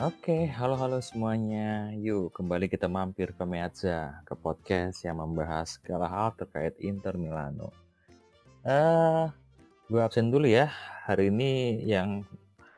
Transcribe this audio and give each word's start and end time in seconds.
Oke, 0.00 0.48
halo-halo 0.48 0.96
semuanya. 1.04 1.92
Yuk, 1.92 2.32
kembali 2.32 2.72
kita 2.72 2.88
mampir 2.88 3.36
ke 3.36 3.44
Meazza, 3.44 4.24
ke 4.24 4.32
podcast 4.32 5.04
yang 5.04 5.20
membahas 5.20 5.76
segala 5.76 6.08
hal 6.08 6.32
terkait 6.40 6.72
Inter 6.80 7.20
Milano. 7.20 7.68
Eh, 8.64 9.28
gue 9.92 10.00
absen 10.00 10.32
dulu 10.32 10.48
ya. 10.48 10.72
Hari 11.04 11.28
ini 11.28 11.84
yang 11.84 12.24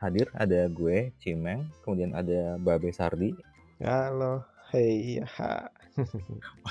hadir 0.03 0.27
ada 0.35 0.67
gue, 0.67 1.15
Cimeng, 1.23 1.63
kemudian 1.87 2.11
ada 2.11 2.59
Babe 2.59 2.91
Sardi. 2.91 3.31
Halo, 3.79 4.43
hei, 4.75 5.23
ha. 5.23 5.71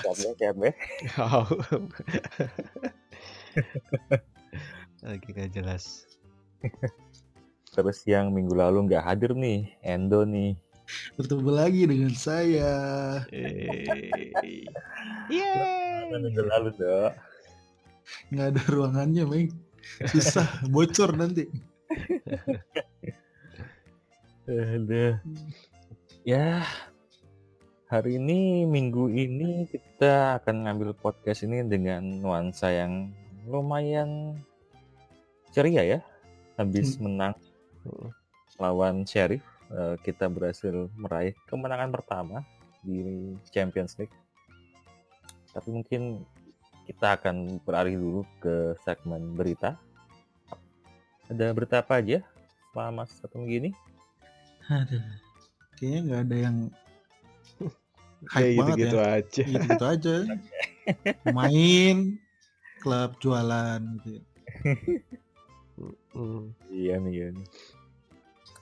Siap 0.04 0.36
ya, 0.36 0.52
Be? 0.52 0.76
Oh. 1.16 1.48
Lagi 5.08 5.28
gak 5.32 5.56
jelas. 5.56 6.04
Terus 7.72 8.04
yang 8.04 8.28
minggu 8.36 8.52
lalu 8.52 8.84
nggak 8.84 9.00
hadir 9.00 9.32
nih, 9.32 9.72
Endo 9.80 10.28
nih. 10.28 10.52
Bertemu 11.16 11.50
lagi 11.56 11.88
dengan 11.88 12.12
saya. 12.12 12.72
Mana 16.12 16.16
minggu 16.20 16.44
lalu, 16.44 16.68
Dok? 16.76 17.12
Nggak 18.28 18.46
ada 18.52 18.62
ruangannya, 18.68 19.24
Meng. 19.24 19.48
Susah, 20.12 20.44
bocor 20.72 21.16
nanti. 21.16 21.48
Aduh. 24.44 25.16
Ya, 26.28 26.60
hari 27.88 28.20
ini, 28.20 28.68
minggu 28.68 29.08
ini 29.08 29.64
kita 29.72 30.44
akan 30.44 30.68
ngambil 30.68 30.92
podcast 30.92 31.48
ini 31.48 31.64
dengan 31.64 32.04
nuansa 32.20 32.68
yang 32.68 33.16
lumayan 33.48 34.36
ceria 35.56 35.96
ya. 35.96 36.00
Habis 36.60 37.00
menang 37.00 37.32
lawan 38.60 39.02
Sheriff, 39.08 39.42
eh, 39.72 39.96
kita 40.04 40.28
berhasil 40.28 40.90
meraih 40.94 41.34
kemenangan 41.48 41.90
pertama 41.90 42.44
di 42.82 43.32
Champions 43.50 43.96
League. 43.98 44.12
Tapi 45.52 45.68
mungkin 45.70 46.24
kita 46.86 47.18
akan 47.20 47.62
beralih 47.62 47.96
dulu 47.96 48.20
ke 48.42 48.74
segmen 48.82 49.38
berita. 49.38 49.78
Ada 51.30 51.54
berita 51.54 51.80
apa 51.80 52.02
aja 52.02 52.20
selama 52.72 53.06
satu 53.06 53.40
minggu 53.40 53.54
ini? 53.66 53.70
Aduh. 54.68 55.04
Kayaknya 55.78 56.00
nggak 56.06 56.22
ada 56.28 56.36
yang 56.36 56.56
ya 58.22 58.30
hype 58.34 58.54
banget 58.58 58.76
gitu-gitu 58.76 58.98
ya. 58.98 59.06
aja. 59.08 59.42
Gitu-gitu 59.46 59.84
aja. 59.86 60.14
Main, 61.36 61.96
klub 62.82 63.10
jualan 63.22 63.80
gitu. 64.02 64.22
Hmm. 65.78 66.52
Iya 66.68 67.00
nih, 67.00 67.12
iya 67.12 67.26
nih. 67.32 67.46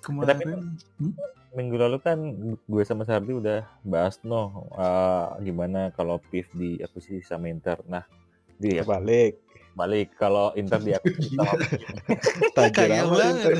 Kemarin, 0.00 0.78
hmm? 0.96 1.12
minggu 1.52 1.76
lalu 1.76 1.98
kan 2.00 2.18
gue 2.56 2.82
sama 2.86 3.04
Sardi 3.04 3.36
udah 3.36 3.68
bahas 3.84 4.16
no 4.24 4.70
eh, 4.78 5.26
gimana 5.44 5.92
kalau 5.92 6.22
PIF 6.30 6.48
diakuisisi 6.54 7.26
sama 7.26 7.50
Inter. 7.50 7.82
Nah, 7.84 8.06
di 8.56 8.80
Balik. 8.80 9.50
balik 9.70 10.18
kalau 10.18 10.50
Inter 10.58 10.82
diakuisisi 10.82 11.36
sama 11.36 11.54
Tajir 12.56 12.90
kaya 12.90 13.06
amat 13.06 13.18
banget. 13.18 13.34
Inter. 13.34 13.52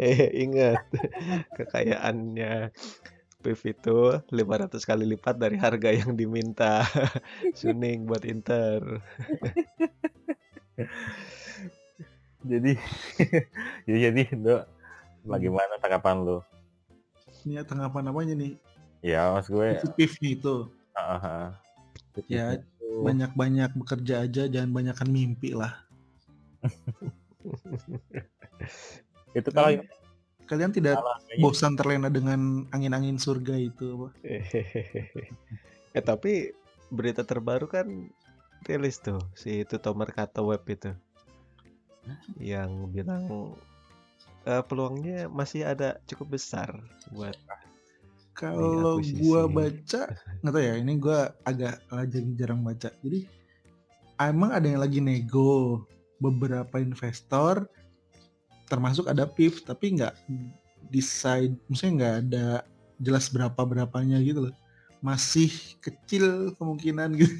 Eh, 0.00 0.48
ingat 0.48 0.88
kekayaannya 1.52 2.72
PIF 3.42 3.60
itu 3.68 3.98
500 4.30 4.88
kali 4.88 5.04
lipat 5.04 5.36
dari 5.36 5.60
harga 5.60 5.92
yang 5.92 6.16
diminta 6.16 6.86
Suning 7.58 8.08
buat 8.08 8.24
Inter. 8.24 8.80
jadi 12.42 12.72
ya 13.90 13.96
jadi 14.10 14.22
Dok, 14.34 14.62
bagaimana 15.26 15.78
tanggapan 15.78 16.16
lu? 16.26 16.38
Ini 17.42 17.62
tanggapan 17.66 18.10
apanya 18.10 18.34
nih? 18.38 18.54
Ya, 19.02 19.34
mas 19.34 19.50
gue 19.50 19.78
Positifnya 19.78 20.30
itu. 20.38 20.56
ah, 20.94 21.18
ah. 21.18 21.46
Ya, 22.30 22.58
Itu- 22.58 22.70
Banyak-banyak 23.02 23.72
bekerja 23.72 24.28
aja, 24.28 24.42
jangan 24.46 24.70
banyakkan 24.70 25.08
mimpi 25.10 25.56
lah. 25.56 25.74
itu 29.38 29.48
kalau 29.50 29.70
ini 29.74 29.86
Kalian 30.46 30.74
tidak 30.74 31.00
kayaknya. 31.00 31.40
bosan 31.40 31.72
terlena 31.78 32.08
dengan 32.12 32.66
angin-angin 32.74 33.16
surga 33.16 33.56
itu 33.56 33.96
apa? 33.96 34.08
eh 35.96 36.04
tapi 36.04 36.52
berita 36.92 37.24
terbaru 37.24 37.64
kan 37.72 37.88
rilis 38.68 39.00
tuh 39.00 39.16
si 39.32 39.64
Tuto 39.64 39.96
Mercato 39.96 40.44
Web 40.44 40.68
itu 40.68 40.92
yang 42.38 42.90
bilang 42.90 43.54
eh, 44.46 44.62
peluangnya 44.66 45.30
masih 45.30 45.66
ada 45.66 45.98
cukup 46.06 46.38
besar 46.38 46.70
buat 47.14 47.36
Kalau 48.32 48.96
gua 49.20 49.44
baca, 49.44 50.08
nggak 50.40 50.52
tahu 50.56 50.64
ya, 50.64 50.74
ini 50.80 50.96
gua 50.96 51.36
agak 51.44 51.84
lagi 51.92 52.24
jarang 52.32 52.64
baca. 52.64 52.88
Jadi 53.04 53.28
emang 54.16 54.56
ada 54.56 54.64
yang 54.64 54.80
lagi 54.80 55.04
nego 55.04 55.84
beberapa 56.16 56.80
investor, 56.80 57.68
termasuk 58.72 59.04
ada 59.04 59.28
PIF, 59.28 59.68
tapi 59.68 60.00
nggak 60.00 60.16
decide, 60.88 61.60
maksudnya 61.68 61.92
nggak 61.92 62.16
ada 62.24 62.46
jelas 63.04 63.28
berapa 63.28 63.60
berapanya 63.68 64.16
gitu 64.24 64.48
loh. 64.48 64.56
Masih 65.04 65.52
kecil 65.84 66.56
kemungkinan 66.56 67.12
gitu. 67.20 67.36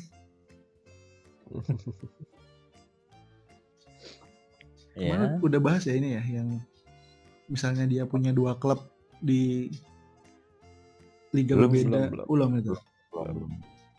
Kemarin 4.92 5.41
udah 5.41 5.60
bahas 5.60 5.82
ya 5.84 5.94
ini 5.94 6.14
ya, 6.14 6.22
yang 6.22 6.60
misalnya 7.47 7.84
dia 7.84 8.04
punya 8.04 8.30
dua 8.30 8.56
klub 8.56 8.84
di 9.19 9.72
liga 11.32 11.56
Belum, 11.56 11.70
berbeda, 11.70 11.88
belum, 11.88 12.10
belum. 12.12 12.26
ulang 12.28 12.53
itu. 12.56 12.75
Belum. 13.12 13.50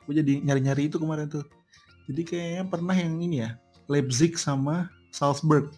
gue 0.03 0.13
jadi 0.19 0.33
nyari-nyari 0.43 0.91
itu 0.91 0.99
kemarin 0.99 1.31
tuh 1.31 1.47
jadi 2.05 2.21
kayaknya 2.27 2.63
pernah 2.67 2.91
yang 2.91 3.15
ini 3.17 3.39
ya 3.39 3.55
Leipzig 3.87 4.35
sama 4.35 4.91
Salzburg 5.09 5.71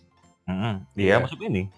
Mm-mm. 0.50 0.82
Iya, 0.98 1.22
Iya. 1.22 1.30
masuk 1.30 1.42
ini. 1.46 1.70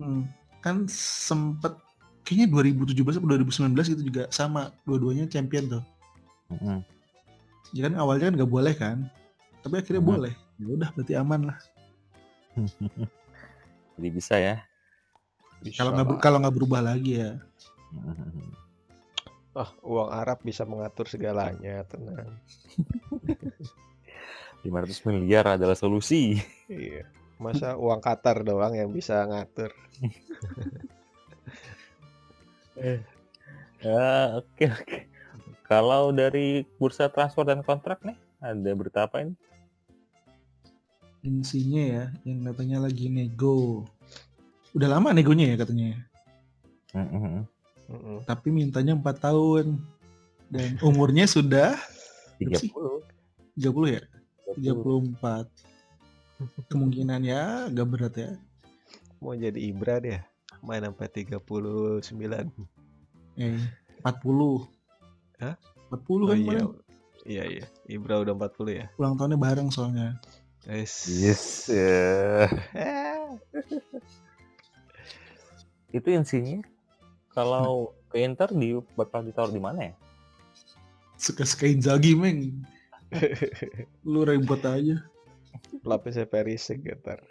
Hmm, 0.00 0.24
kan 0.64 0.88
sempet 0.88 1.76
kayaknya 2.24 2.48
2017 2.48 3.20
atau 3.20 3.28
2019 3.28 3.92
itu 3.92 4.02
juga 4.08 4.24
sama 4.32 4.72
dua-duanya 4.82 5.28
champion 5.28 5.68
tuh 5.68 5.84
Mm-mm. 6.48 6.80
ya 7.70 7.84
kan 7.84 7.94
awalnya 7.94 8.32
kan 8.32 8.34
nggak 8.40 8.48
boleh 8.50 8.72
kan 8.72 8.96
tapi 9.60 9.78
akhirnya 9.78 10.00
Hmm. 10.00 10.12
boleh 10.16 10.32
ya 10.56 10.66
udah 10.72 10.88
berarti 10.96 11.12
aman 11.12 11.40
lah 11.52 11.56
Jadi 13.96 14.08
bisa 14.08 14.34
ya. 14.38 14.56
kalau 15.78 15.94
nggak 15.94 16.18
kalau 16.18 16.42
nggak 16.42 16.56
berubah 16.58 16.82
lagi 16.82 17.22
ya 17.22 17.38
ah 19.54 19.70
uang 19.92 20.10
Arab 20.10 20.42
bisa 20.42 20.66
mengatur 20.66 21.06
segalanya 21.06 21.86
tenang 21.86 22.34
500 24.62 25.06
miliar 25.10 25.58
adalah 25.58 25.74
solusi. 25.74 26.38
iya 26.70 27.06
masa 27.38 27.74
uang 27.78 27.98
Qatar 28.02 28.42
doang 28.46 28.74
yang 28.74 28.90
bisa 28.90 29.22
ngatur 29.26 29.70
Ya, 33.82 34.38
oke 34.38 34.64
oke. 34.64 34.98
Kalau 35.66 36.14
dari 36.14 36.62
bursa 36.78 37.10
transfer 37.10 37.42
dan 37.42 37.60
kontrak 37.66 37.98
nih, 38.06 38.14
ada 38.38 38.70
berita 38.78 39.10
apa 39.10 39.26
ini? 39.26 39.34
Insinya 41.22 41.82
ya 41.82 42.04
yang 42.26 42.42
katanya 42.50 42.86
lagi 42.86 43.06
nego. 43.06 43.86
Udah 44.74 44.88
lama 44.90 45.14
negonya 45.14 45.52
ya 45.52 45.56
katanya 45.60 46.00
Mm-mm. 46.96 47.44
Mm-mm. 47.88 48.18
tapi 48.28 48.52
mintanya 48.52 48.98
empat 48.98 49.22
tahun. 49.22 49.80
Dan 50.52 50.76
umurnya 50.84 51.24
sudah 51.24 51.72
30. 52.36 52.68
30 53.56 53.96
ya? 53.96 54.02
34 54.60 56.68
kemungkinan 56.68 57.24
ya 57.24 57.72
agak 57.72 57.86
berat 57.88 58.14
ya. 58.18 58.30
Mau 59.22 59.32
jadi 59.32 59.56
Ibra 59.56 60.02
dia 60.02 60.26
main 60.62 60.84
sampai 60.84 61.08
39 61.10 61.42
eh 63.40 63.58
40 64.04 64.68
Hah? 65.42 65.56
40 65.90 65.96
oh 65.96 66.28
kan 66.28 66.36
iya. 66.36 66.44
kemarin? 66.44 66.66
Iya 67.22 67.44
iya. 67.48 67.64
Ibra 67.88 68.20
udah 68.22 68.34
40 68.34 68.78
ya? 68.78 68.86
Ulang 68.98 69.14
tahunnya 69.16 69.38
bareng 69.38 69.68
soalnya 69.72 70.18
Yes. 70.70 70.94
Yes. 71.10 71.44
ya. 71.70 72.46
Itu 75.96 76.08
insinya 76.08 76.62
kalau 77.32 77.96
ke 78.12 78.20
Inter 78.22 78.52
di 78.52 78.76
bakal 78.96 79.24
ditaruh 79.24 79.52
di 79.52 79.60
mana 79.60 79.92
ya? 79.92 79.94
suka-suka 81.22 81.70
Inzaghi 81.70 82.18
meng 82.18 82.66
lu 84.02 84.26
ribet 84.26 84.62
aja 84.66 84.98
lapisnya 85.86 86.26
Perisic 86.26 86.82
getar 86.82 87.22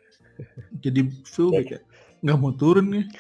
jadi 0.80 1.12
fullback 1.28 1.76
ya 1.76 1.80
nggak 2.24 2.38
mau 2.40 2.56
turun 2.56 2.88
nih 2.96 3.06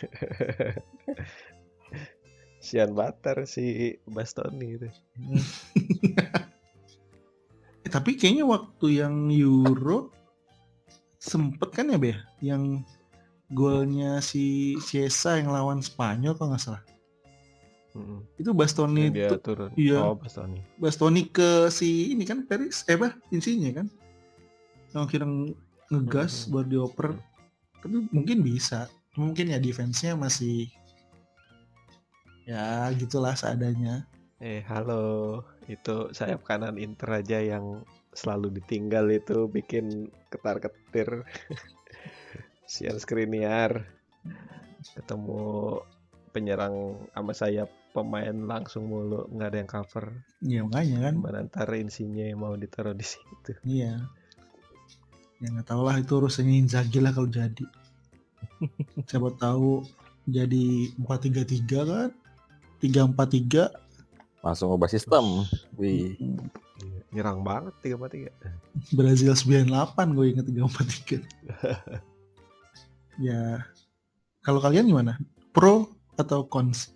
Sian 2.61 2.93
Batar 2.93 3.49
si 3.49 3.97
Bastoni 4.05 4.77
itu. 4.77 4.85
Eh, 7.91 7.99
tapi 7.99 8.15
kayaknya 8.15 8.47
waktu 8.47 9.03
yang 9.03 9.27
Euro 9.27 10.15
sempet 11.19 11.75
kan 11.75 11.91
ya 11.91 11.99
Be 11.99 12.15
yang 12.39 12.88
golnya 13.51 14.23
si 14.23 14.79
Ciesa 14.79 15.35
yang 15.35 15.51
lawan 15.51 15.83
Spanyol 15.83 16.39
kalau 16.39 16.55
nggak 16.55 16.63
salah. 16.63 16.83
Mm-mm. 17.91 18.23
Itu 18.39 18.55
Bastoni 18.55 19.11
dia 19.11 19.35
turun. 19.35 19.75
iya. 19.75 19.99
Oh, 19.99 20.15
Bastoni. 20.15 20.63
Bastoni 20.79 21.27
ke 21.27 21.67
si 21.67 22.15
ini 22.15 22.23
kan 22.23 22.47
Peris 22.47 22.88
eh 22.88 22.95
apa 22.95 23.11
insinya 23.27 23.83
kan 23.83 23.91
yang 24.95 25.03
kira 25.11 25.27
ngegas 25.91 26.47
Hmm. 26.47 26.55
baru 26.55 26.67
dioper 26.71 27.19
tapi 27.83 28.07
mungkin 28.15 28.39
bisa 28.39 28.88
mungkin 29.19 29.51
ya 29.51 29.59
defense-nya 29.59 30.15
masih 30.15 30.71
ya 32.47 32.88
gitulah 32.95 33.35
seadanya 33.35 34.07
Eh, 34.39 34.63
halo. 34.65 35.43
Itu 35.71 36.12
sayap 36.12 36.44
kanan 36.44 36.75
Inter 36.75 37.23
aja 37.23 37.39
yang 37.39 37.88
selalu 38.12 38.59
ditinggal 38.59 39.07
itu 39.07 39.47
bikin 39.47 40.12
ketar-ketir. 40.27 41.23
Sian 42.71 43.00
Skriniar. 43.00 43.88
Ketemu 44.83 45.79
penyerang 46.35 47.00
sama 47.15 47.31
sayap 47.31 47.69
pemain 47.91 48.35
langsung 48.47 48.88
mulu 48.88 49.27
nggak 49.31 49.50
ada 49.51 49.57
yang 49.63 49.71
cover. 49.71 50.06
Ya 50.44 50.59
makanya 50.68 50.97
kan. 51.07 51.15
Manantara 51.19 51.75
insinya 51.79 52.24
yang 52.24 52.44
mau 52.44 52.56
ditaruh 52.56 52.95
di 52.95 53.06
situ. 53.07 53.51
Iya. 53.63 54.03
Ya 55.39 55.47
nggak 55.51 55.67
tahu 55.67 55.81
lah 55.88 56.00
itu 56.00 56.19
urusannya 56.19 56.67
Inzaghi 56.67 57.00
lah 57.00 57.15
kalau 57.15 57.31
jadi. 57.31 57.65
Siapa 59.09 59.31
tahu 59.39 59.83
jadi 60.27 60.91
4-3-3 61.00 61.88
kan? 61.88 62.09
3-4-3 62.81 63.80
Langsung 64.41 64.73
ubah 64.73 64.89
sistem. 64.89 65.45
Wih. 65.77 66.17
Iya, 66.81 67.01
nyerang 67.13 67.45
banget 67.45 67.77
tiga 67.85 68.01
tiga. 68.09 68.33
Brazil 68.89 69.38
98 69.38 70.17
gue 70.17 70.25
inget 70.33 70.45
3-4-3 70.49 71.21
ya 73.21 73.61
kalau 74.41 74.57
kalian 74.57 74.89
gimana? 74.89 75.21
Pro 75.53 75.93
atau 76.17 76.41
cons? 76.49 76.89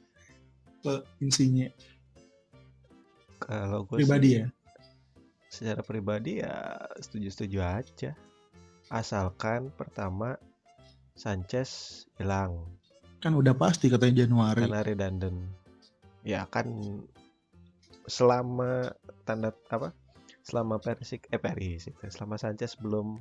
Ke 0.82 1.06
insinya. 1.22 1.70
Kalau 3.38 3.86
gue 3.86 4.02
pribadi 4.02 4.42
ya? 4.42 4.50
secara 5.56 5.80
pribadi 5.88 6.44
ya 6.44 6.76
setuju-setuju 7.00 7.60
aja. 7.64 8.12
Asalkan 8.92 9.72
pertama 9.72 10.36
Sanchez 11.16 12.04
hilang. 12.20 12.60
Kan 13.24 13.40
udah 13.40 13.56
pasti 13.56 13.88
katanya 13.88 14.28
Januari. 14.28 14.68
Karena 14.68 14.84
redundant 14.84 15.40
ya 16.26 16.44
kan 16.50 16.66
selama 18.06 18.94
tanda 19.26 19.54
apa? 19.70 19.94
Selama 20.46 20.78
Perisik 20.78 21.26
eh 21.34 21.42
Perisik 21.42 21.98
selama 22.14 22.38
Sanchez 22.38 22.78
belum 22.78 23.18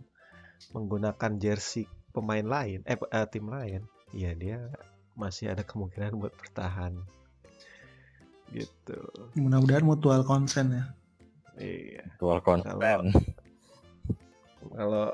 menggunakan 0.77 1.41
jersey 1.41 1.89
pemain 2.15 2.45
lain 2.45 2.85
eh, 2.87 2.97
eh, 2.97 3.27
tim 3.27 3.51
lain 3.51 3.83
ya 4.15 4.31
dia 4.39 4.71
masih 5.19 5.51
ada 5.51 5.63
kemungkinan 5.63 6.19
buat 6.19 6.35
bertahan. 6.35 6.99
Gitu. 8.55 8.99
Mudah-mudahan 9.39 9.83
mutual 9.83 10.23
consent 10.23 10.71
ya. 10.71 10.85
Iya. 11.59 12.03
Dual 12.19 12.43
konten. 12.43 12.79
kalau 14.75 15.13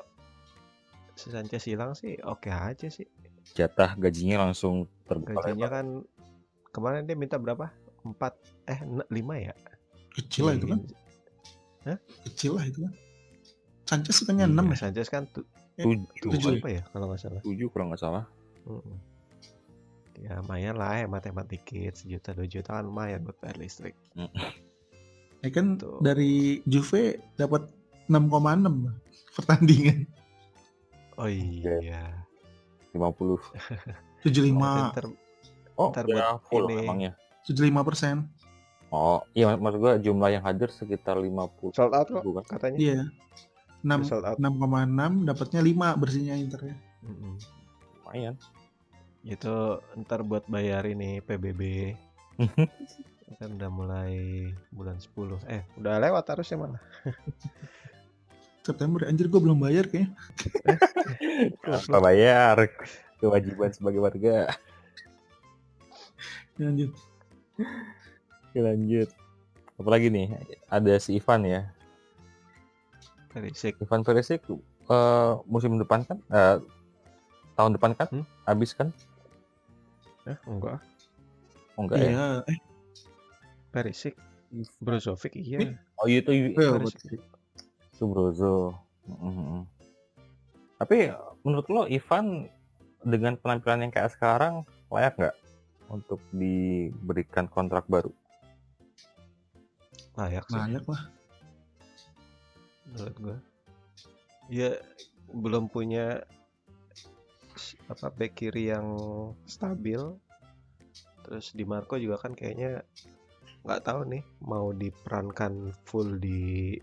si 1.16 1.28
Sanchez 1.28 1.68
hilang 1.68 1.92
sih 1.92 2.16
oke 2.24 2.48
aja 2.48 2.88
sih. 2.88 3.08
Jatah 3.52 3.96
gajinya 3.96 4.48
langsung 4.48 4.88
terbuka 5.04 5.36
gajinya 5.42 5.68
lebar. 5.68 5.76
kan 5.76 5.86
kemarin 6.70 7.04
dia 7.04 7.16
minta 7.18 7.36
berapa 7.36 7.68
empat 8.02 8.32
eh 8.64 8.80
lima 9.08 9.34
ya 9.36 9.54
kecil 10.10 10.44
lah 10.44 10.54
itu 10.54 10.66
kan 10.66 10.80
kecil 12.24 12.52
lah 12.54 12.64
itu 12.64 12.80
kan 12.82 12.92
Sanchez 13.84 14.16
katanya 14.18 14.46
Iya, 14.46 14.54
6 14.56 14.66
ya 14.66 14.76
Sanchez 14.78 15.08
kan 15.08 15.22
tu- 15.26 15.46
Tujuh. 15.76 16.30
Tujuh. 16.30 16.52
apa 16.56 16.68
ya 16.70 16.82
kalau 16.86 17.08
nggak 17.08 17.20
salah 17.20 17.40
Tujuh 17.40 17.68
kalau 17.68 17.84
nggak 17.88 17.98
salah. 17.98 18.24
Mm-mm. 18.62 18.96
ya 20.14 20.36
lumayan 20.36 20.76
lah 20.76 20.92
hemat-hemat 20.98 21.48
dikit 21.48 21.96
sejuta 21.96 22.30
dua 22.30 22.44
juta 22.44 22.70
kan 22.70 22.84
lumayan 22.84 23.20
buat 23.20 23.36
bayar 23.38 23.56
listrik 23.56 23.96
ya 25.40 25.48
kan 25.48 25.74
Tuh. 25.74 25.96
dari 25.98 26.60
Juve 26.62 27.16
dapat 27.34 27.64
6,6 28.06 28.28
pertandingan 29.32 30.04
oh 31.16 31.24
iya 31.26 32.12
50. 32.92 33.40
75 34.20 34.52
Ntar 34.92 35.06
Oh, 35.74 35.88
Ntar 35.88 36.04
buat 36.04 36.44
full 36.44 36.68
ini. 36.68 36.84
emangnya. 36.84 37.12
75 37.44 37.84
persen 37.84 38.16
Oh, 38.88 39.22
iya 39.32 39.46
mak- 39.46 39.62
maksud 39.62 39.78
gua 39.78 39.94
jumlah 39.96 40.30
yang 40.30 40.42
hadir 40.42 40.66
sekitar 40.66 41.14
50 41.14 41.70
sold 41.70 41.94
out 41.94 42.06
kok 42.06 42.20
bukan? 42.20 42.42
katanya 42.42 42.78
iya 42.78 43.00
6 43.80 44.02
sold 44.02 44.24
out 44.24 44.34
6,6 44.36 44.50
dapatnya 45.24 45.60
5 45.62 45.94
bersihnya 45.96 46.34
Inter 46.36 46.60
ya 46.64 46.76
Mm-mm. 47.00 47.38
Lumayan. 48.00 48.34
itu 49.22 49.54
ntar 49.96 50.20
buat 50.20 50.42
bayar 50.46 50.84
ini 50.84 51.20
PBB 51.20 51.92
kan 53.36 53.50
udah 53.56 53.70
mulai 53.70 54.16
bulan 54.70 54.98
10 54.98 55.38
eh 55.46 55.62
udah 55.76 56.00
lewat 56.00 56.24
harusnya 56.28 56.56
malah 56.58 56.82
September 58.66 59.04
anjir 59.04 59.26
gue 59.26 59.38
belum 59.38 59.56
bayar 59.56 59.86
kayaknya 59.86 60.12
Apa 61.86 61.98
bayar? 62.00 62.56
Kewajiban 63.16 63.70
sebagai 63.70 63.98
warga. 63.98 64.52
Lanjut 66.56 66.92
Oke, 68.50 68.58
lanjut. 68.60 69.08
Apalagi 69.78 70.08
nih? 70.12 70.26
Ada 70.68 71.00
si 71.00 71.16
Ivan 71.16 71.46
ya. 71.46 71.70
Perisik 73.30 73.78
Ivan 73.78 74.02
Perisic 74.02 74.42
eh, 74.90 75.32
musim 75.46 75.78
depan 75.78 76.02
kan? 76.02 76.18
eh, 76.34 76.58
tahun 77.54 77.78
depan 77.78 77.94
kan? 77.94 78.08
Hmm? 78.10 78.26
Habis 78.48 78.74
kan? 78.74 78.90
eh 80.28 80.36
enggak 80.44 80.76
Oh 81.80 81.88
enggak 81.88 81.96
ya? 81.96 82.10
iya 82.12 82.26
eh 82.44 82.58
Perisik 83.72 84.14
Brozovic 84.84 85.32
iya 85.32 85.72
Oh 85.96 86.04
iya 86.04 86.20
itu 86.20 86.30
iya, 86.32 86.76
Perisik. 86.76 87.20
itu 87.96 88.04
Brozo. 88.04 88.76
Tapi 90.76 91.12
menurut 91.44 91.66
lo 91.72 91.82
Ivan 91.88 92.48
dengan 93.00 93.36
penampilan 93.40 93.84
yang 93.88 93.92
kayak 93.92 94.12
sekarang 94.12 94.64
layak 94.92 95.16
nggak 95.16 95.36
untuk 95.90 96.22
diberikan 96.30 97.50
kontrak 97.50 97.84
baru? 97.90 98.14
layak 100.20 100.44
sih 100.52 100.58
layak 100.58 100.84
lah 100.84 101.02
menurut 102.90 103.16
gua 103.22 103.36
ya 104.50 104.70
belum 105.30 105.70
punya 105.70 106.20
apa 107.86 108.10
back 108.10 108.34
kiri 108.34 108.72
yang 108.74 108.86
stabil 109.46 110.00
terus 111.22 111.54
di 111.54 111.62
Marco 111.62 111.94
juga 111.96 112.18
kan 112.18 112.34
kayaknya 112.34 112.82
nggak 113.62 113.84
tahu 113.84 114.00
nih 114.08 114.24
mau 114.42 114.72
diperankan 114.74 115.70
full 115.86 116.18
di 116.18 116.74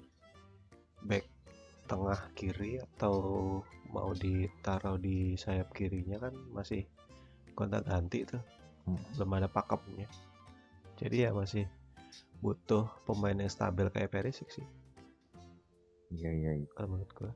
back 1.04 1.26
tengah 1.90 2.20
kiri 2.38 2.80
atau 2.80 3.60
mau 3.92 4.12
ditaruh 4.12 5.00
di 5.00 5.34
sayap 5.40 5.72
kirinya 5.72 6.20
kan 6.20 6.36
masih 6.52 6.84
gonta 7.56 7.80
ganti 7.80 8.28
tuh. 8.28 8.44
Belum 8.88 9.32
ada 9.38 9.50
pakemnya 9.52 10.08
jadi 10.98 11.30
ya 11.30 11.32
masih 11.36 11.66
butuh 12.40 12.88
pemain 13.04 13.36
yang 13.36 13.52
stabil 13.52 13.90
kayak 13.92 14.14
Perisic 14.14 14.48
sih 14.50 14.66
Iya 16.08 16.32
iya. 16.32 16.52
iya. 16.64 16.68
kalau 16.72 16.96
menurut 16.96 17.12
gua 17.12 17.32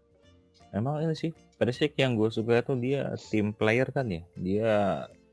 Emang 0.72 1.04
ini 1.04 1.12
sih 1.12 1.36
Perisic 1.60 2.00
yang 2.00 2.16
gue 2.16 2.32
suka 2.32 2.64
tuh 2.64 2.80
dia 2.80 3.12
team 3.28 3.52
player 3.52 3.92
kan 3.92 4.08
ya. 4.08 4.24
Dia 4.40 4.72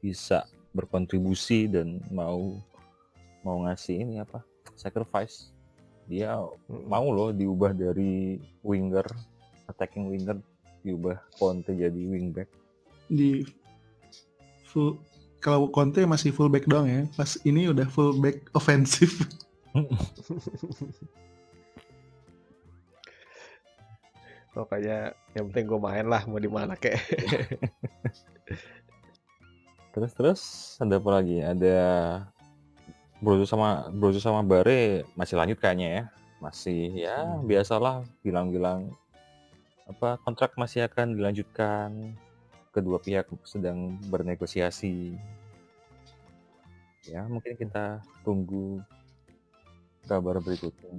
bisa 0.02 0.44
berkontribusi 0.74 1.70
dan 1.70 2.02
mau 2.10 2.58
mau 3.46 3.62
ngasih 3.64 4.02
ini 4.02 4.18
apa 4.18 4.42
sacrifice. 4.74 5.54
Dia 6.10 6.34
Mm-mm. 6.42 6.90
mau 6.90 7.06
loh 7.14 7.30
diubah 7.30 7.70
dari 7.70 8.36
winger 8.66 9.06
attacking 9.70 10.10
winger 10.10 10.42
diubah 10.82 11.16
Conte 11.38 11.70
jadi 11.70 12.02
wingback. 12.02 12.50
di 13.08 13.40
full 14.68 15.00
kalau 15.38 15.70
Conte 15.70 16.02
masih 16.04 16.34
full 16.34 16.50
back 16.50 16.66
doang 16.66 16.86
ya 16.86 17.02
pas 17.14 17.38
ini 17.46 17.70
udah 17.70 17.86
full 17.90 18.18
back 18.18 18.46
ofensif 18.58 19.14
Pokoknya 24.50 25.14
yang 25.38 25.52
penting 25.52 25.70
gue 25.70 25.78
main 25.78 26.06
lah 26.08 26.26
mau 26.26 26.40
di 26.42 26.50
mana 26.50 26.74
kek. 26.74 26.98
Terus 29.94 30.12
terus 30.14 30.40
ada 30.78 30.98
apa 30.98 31.10
lagi? 31.10 31.42
Ada 31.42 31.78
Brozo 33.18 33.46
sama 33.46 33.90
Brozo 33.90 34.22
sama 34.22 34.46
Bare 34.46 35.02
masih 35.14 35.34
lanjut 35.38 35.58
kayaknya 35.58 35.88
ya. 35.90 36.02
Masih 36.38 36.80
ya 36.94 37.16
Hmm. 37.22 37.46
biasalah 37.46 38.06
bilang-bilang 38.22 38.94
apa 39.86 40.18
kontrak 40.22 40.54
masih 40.54 40.86
akan 40.86 41.14
dilanjutkan. 41.18 42.14
Kedua 42.70 42.98
pihak 43.00 43.28
sedang 43.42 43.96
bernegosiasi. 44.08 45.16
Ya, 47.08 47.24
mungkin 47.24 47.56
kita 47.56 48.04
tunggu 48.20 48.84
kabar 50.04 50.40
berikutnya. 50.40 50.92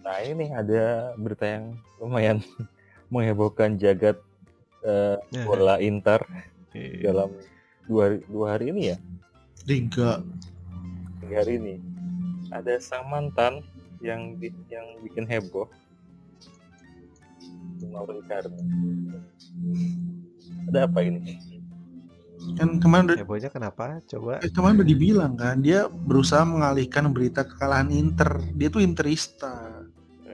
Nah, 0.00 0.16
ini 0.24 0.48
nih 0.48 0.50
ada 0.56 0.84
berita 1.16 1.44
yang 1.44 1.76
lumayan 2.00 2.38
menghebohkan 3.12 3.76
jagat 3.76 4.16
Ya, 4.82 5.46
bola 5.46 5.78
Inter. 5.78 6.18
Dalam 6.74 7.30
dua 7.84 8.02
hari, 8.08 8.18
dua 8.26 8.46
hari 8.56 8.64
ini 8.72 8.82
ya 8.94 8.98
Tiga. 9.68 10.24
tiga 11.20 11.36
hari 11.44 11.60
ini 11.60 11.76
ada 12.48 12.80
sang 12.80 13.06
mantan 13.12 13.60
yang 14.00 14.40
yang 14.72 14.86
bikin 15.04 15.28
heboh 15.28 15.68
Mauro 17.92 18.16
Icardi 18.24 18.56
ada 20.68 20.86
apa 20.86 21.00
ini 21.02 21.38
Kan 22.58 22.82
kemarin 22.82 23.06
udah, 23.06 23.16
Hebohnya 23.22 23.50
kenapa? 23.54 24.02
Coba. 24.02 24.42
eh, 24.42 24.50
kemarin 24.50 24.82
udah 24.82 24.88
dibilang 24.90 25.38
kan 25.38 25.62
dia 25.62 25.86
berusaha 25.86 26.42
mengalihkan 26.42 27.06
berita 27.14 27.46
kekalahan 27.46 27.86
Inter. 27.94 28.42
Dia 28.58 28.66
tuh 28.66 28.82
Interista. 28.82 29.78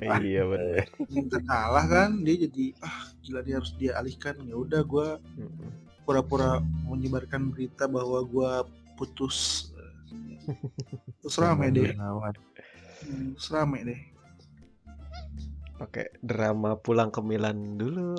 Iya 0.01 0.49
benar. 0.49 0.89
Inter 1.13 1.41
kalah 1.45 1.85
kan, 1.85 2.25
dia 2.25 2.49
jadi 2.49 2.73
ah 2.81 3.13
gila 3.21 3.45
dia 3.45 3.55
harus 3.61 3.77
dia 3.77 3.93
alihkan. 4.01 4.41
Ya 4.49 4.57
udah 4.57 4.81
gua 4.89 5.21
Mm-mm. 5.37 5.69
pura-pura 6.09 6.65
menyebarkan 6.89 7.53
berita 7.53 7.85
bahwa 7.85 8.25
gua 8.25 8.65
putus. 8.97 9.69
Terus 11.21 11.37
rame 11.37 11.69
deh. 11.69 11.93
Hmm, 11.93 13.37
Terus 13.37 13.49
rame 13.53 13.79
deh. 13.85 14.01
Pakai 15.79 16.11
drama 16.27 16.75
pulang 16.75 17.15
ke 17.15 17.23
Milan 17.23 17.79
dulu. 17.79 18.19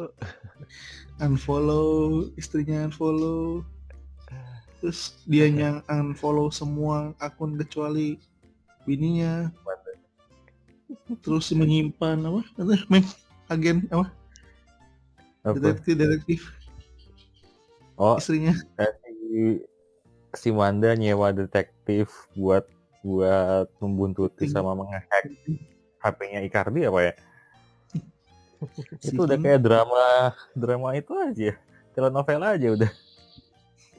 Unfollow 1.24 2.32
istrinya 2.40 2.88
unfollow. 2.88 3.68
Terus 4.80 5.20
dia 5.28 5.52
yang 5.52 5.84
unfollow 5.92 6.48
semua 6.50 7.12
akun 7.20 7.60
kecuali 7.60 8.16
bininya. 8.88 9.52
Terus 11.20 11.52
menyimpan 11.52 12.24
apa? 12.24 12.42
Agen 13.52 13.86
apa? 13.92 14.08
Apa? 15.44 15.56
Detektif 15.60 15.94
detektif 16.00 16.42
Oh, 18.00 18.16
istrinya. 18.16 18.56
si, 18.56 19.60
si 20.32 20.50
Wanda 20.56 20.96
nyewa 20.96 21.36
detektif 21.36 22.32
buat 22.32 22.64
buat 23.04 23.68
membuntuti 23.84 24.48
sama 24.48 24.72
menghack 24.72 25.28
HP-nya 26.00 26.40
Icardi 26.48 26.88
apa 26.88 27.00
ya? 27.12 27.14
Si 29.00 29.12
itu 29.16 29.24
udah 29.24 29.40
kayak 29.40 29.64
drama 29.64 30.36
drama 30.52 30.96
itu 30.96 31.16
aja. 31.16 31.52
Telenovela 31.96 32.56
aja 32.56 32.68
udah. 32.76 32.92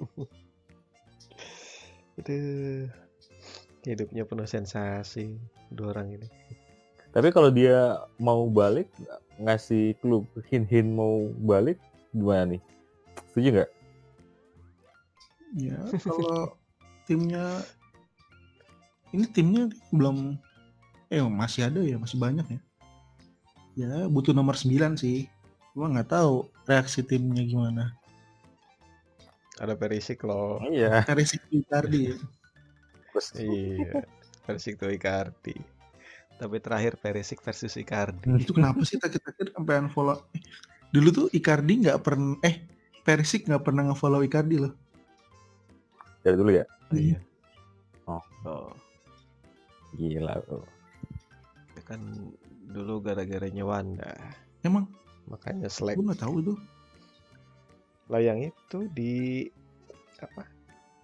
Aduh. 2.21 2.89
Hidupnya 3.81 4.29
penuh 4.29 4.45
sensasi 4.45 5.41
dua 5.73 5.97
orang 5.97 6.21
ini. 6.21 6.29
Tapi 7.11 7.33
kalau 7.33 7.49
dia 7.49 7.97
mau 8.21 8.45
balik 8.47 8.93
ngasih 9.41 9.97
clue 9.99 10.23
hint-hint 10.53 10.93
mau 10.93 11.33
balik 11.41 11.81
gimana 12.13 12.55
nih? 12.55 12.63
Setuju 13.33 13.49
nggak? 13.57 13.71
Ya 15.59 15.81
kalau 16.07 16.55
timnya 17.09 17.65
ini 19.11 19.27
timnya 19.27 19.67
belum 19.91 20.39
eh 21.11 21.25
masih 21.27 21.67
ada 21.67 21.83
ya 21.83 21.99
masih 21.99 22.21
banyak 22.21 22.47
ya. 22.47 22.61
Ya 23.79 24.07
butuh 24.11 24.35
nomor 24.35 24.59
9 24.59 24.99
sih. 24.99 25.27
Gua 25.75 25.87
nggak 25.87 26.11
tahu 26.11 26.51
reaksi 26.67 27.07
timnya 27.07 27.47
gimana. 27.47 27.95
Ada 29.61 29.77
Perisik 29.77 30.25
loh. 30.25 30.57
Iya. 30.65 31.05
Karisik 31.05 31.45
Icardi 31.53 32.11
ya. 32.11 32.17
Iya. 33.37 34.09
Perisik 34.49 34.81
tuh 34.81 34.89
Icardi. 34.89 35.55
Tapi 36.41 36.57
terakhir 36.65 36.97
Perisik 36.97 37.45
versus 37.45 37.77
Icardi. 37.77 38.25
Itu 38.41 38.57
kenapa 38.57 38.81
sih 38.89 38.97
terakhir-terakhir 38.97 39.53
sampai 39.53 39.85
unfollow? 39.85 40.17
Eh, 40.33 40.43
dulu 40.89 41.09
tuh 41.13 41.27
Icardi 41.37 41.85
nggak 41.85 42.01
pernah 42.01 42.41
eh 42.41 42.65
Perisic 43.05 43.49
nggak 43.49 43.65
pernah 43.65 43.93
nge-follow 43.93 44.25
Icardi 44.25 44.57
loh. 44.61 44.73
dari 46.21 46.37
dulu 46.37 46.53
ya. 46.53 46.65
Iya. 46.93 47.19
Oh. 48.05 48.21
Oh. 48.45 48.73
Gila 49.97 50.37
tuh. 50.45 50.65
itu 51.73 51.81
Kan 51.89 52.01
dulu 52.71 53.03
gara-garanya 53.03 53.67
Wanda. 53.67 54.13
Emang 54.63 54.87
Makanya 55.31 55.71
selek. 55.71 55.99
gue 55.99 56.07
nggak 56.11 56.23
tahu 56.23 56.35
itu. 56.43 56.55
Lah 58.11 58.21
yang 58.23 58.43
itu 58.43 58.79
di 58.91 59.47
apa? 60.19 60.43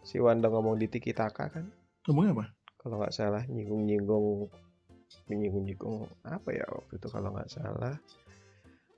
Si 0.02 0.18
Wanda 0.18 0.50
ngomong 0.50 0.78
di 0.78 0.86
Tiki 0.90 1.14
Taka 1.14 1.50
kan? 1.50 1.66
Ngomongnya 2.06 2.32
apa? 2.34 2.46
Kalau 2.82 3.02
nggak 3.02 3.14
salah 3.14 3.42
nyinggung-nyinggung 3.46 4.50
menyinggung-nyinggung 5.26 6.06
apa 6.26 6.54
ya 6.54 6.66
waktu 6.70 6.98
itu 6.98 7.06
kalau 7.10 7.34
nggak 7.34 7.50
salah 7.50 7.94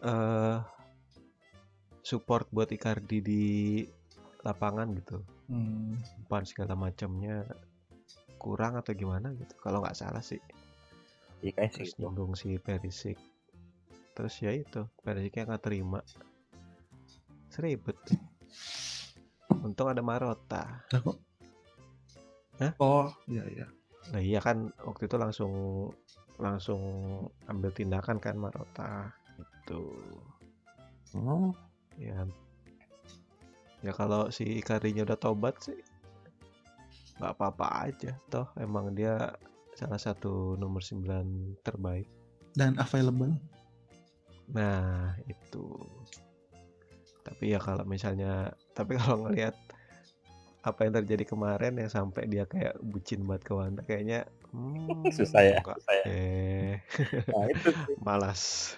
eh 0.05 0.61
support 2.05 2.49
buat 2.53 2.69
Icardi 2.73 3.19
di 3.21 3.45
lapangan 4.45 4.89
gitu. 4.97 5.21
Hmm. 5.49 5.97
Umpan 6.25 6.45
segala 6.49 6.73
macamnya 6.77 7.45
kurang 8.41 8.81
atau 8.81 8.93
gimana 8.97 9.35
gitu. 9.37 9.53
Kalau 9.61 9.85
nggak 9.85 9.99
salah 9.99 10.25
sih. 10.25 10.41
Iya 11.42 11.52
kayaknya 11.54 11.71
sih 11.71 11.78
Terus 11.78 11.92
gitu. 11.95 12.00
nyinggung 12.02 12.33
si 12.35 12.49
Perisik. 12.59 13.18
Terus 14.14 14.35
ya 14.42 14.50
itu 14.50 14.83
Perisiknya 15.02 15.54
nggak 15.54 15.62
terima. 15.62 16.00
Seribet. 17.49 17.99
Untung 19.62 19.88
ada 19.90 20.02
Marota. 20.02 20.83
Kok? 20.90 21.18
Hah? 22.59 22.73
Oh, 22.83 23.07
iya 23.30 23.47
iya. 23.47 23.66
Nah 24.11 24.21
iya 24.23 24.40
kan 24.42 24.75
waktu 24.83 25.07
itu 25.07 25.16
langsung 25.18 25.52
langsung 26.38 26.80
ambil 27.50 27.71
tindakan 27.75 28.18
kan 28.23 28.38
Marota 28.38 29.11
itu 29.38 29.83
Hmm, 31.09 31.57
ya 31.97 32.28
ya 33.80 33.92
kalau 33.97 34.28
si 34.28 34.61
Icardi-nya 34.61 35.09
udah 35.09 35.16
tobat 35.16 35.57
sih 35.64 35.78
nggak 37.18 37.33
apa-apa 37.35 37.66
aja 37.88 38.12
toh 38.28 38.47
emang 38.61 38.92
dia 38.92 39.33
salah 39.78 40.00
satu 40.02 40.58
nomor 40.58 40.82
9 40.82 41.62
terbaik 41.62 42.11
Dan 42.58 42.75
available. 42.82 43.38
nah 44.50 45.14
itu 45.30 45.64
tapi 47.23 47.52
ya 47.52 47.61
kalau 47.61 47.85
misalnya 47.85 48.50
tapi 48.75 48.97
kalau 48.99 49.28
ngelihat 49.28 49.54
apa 50.64 50.88
yang 50.88 50.92
terjadi 51.04 51.25
kemarin 51.28 51.78
ya 51.78 51.87
sampai 51.87 52.26
dia 52.26 52.49
kayak 52.49 52.75
bucin 52.82 53.23
banget 53.28 53.42
ke 53.47 53.52
Wanda 53.54 53.82
kayaknya 53.87 54.26
hmm, 54.50 55.12
Susah 55.16 55.44
ya, 55.44 55.61
nggak 55.62 55.78
susah 55.78 55.94
ya. 55.94 56.04
eh 56.08 56.73
Nah 57.30 57.44
itu 57.52 57.68
sih. 57.87 57.97
malas 58.02 58.75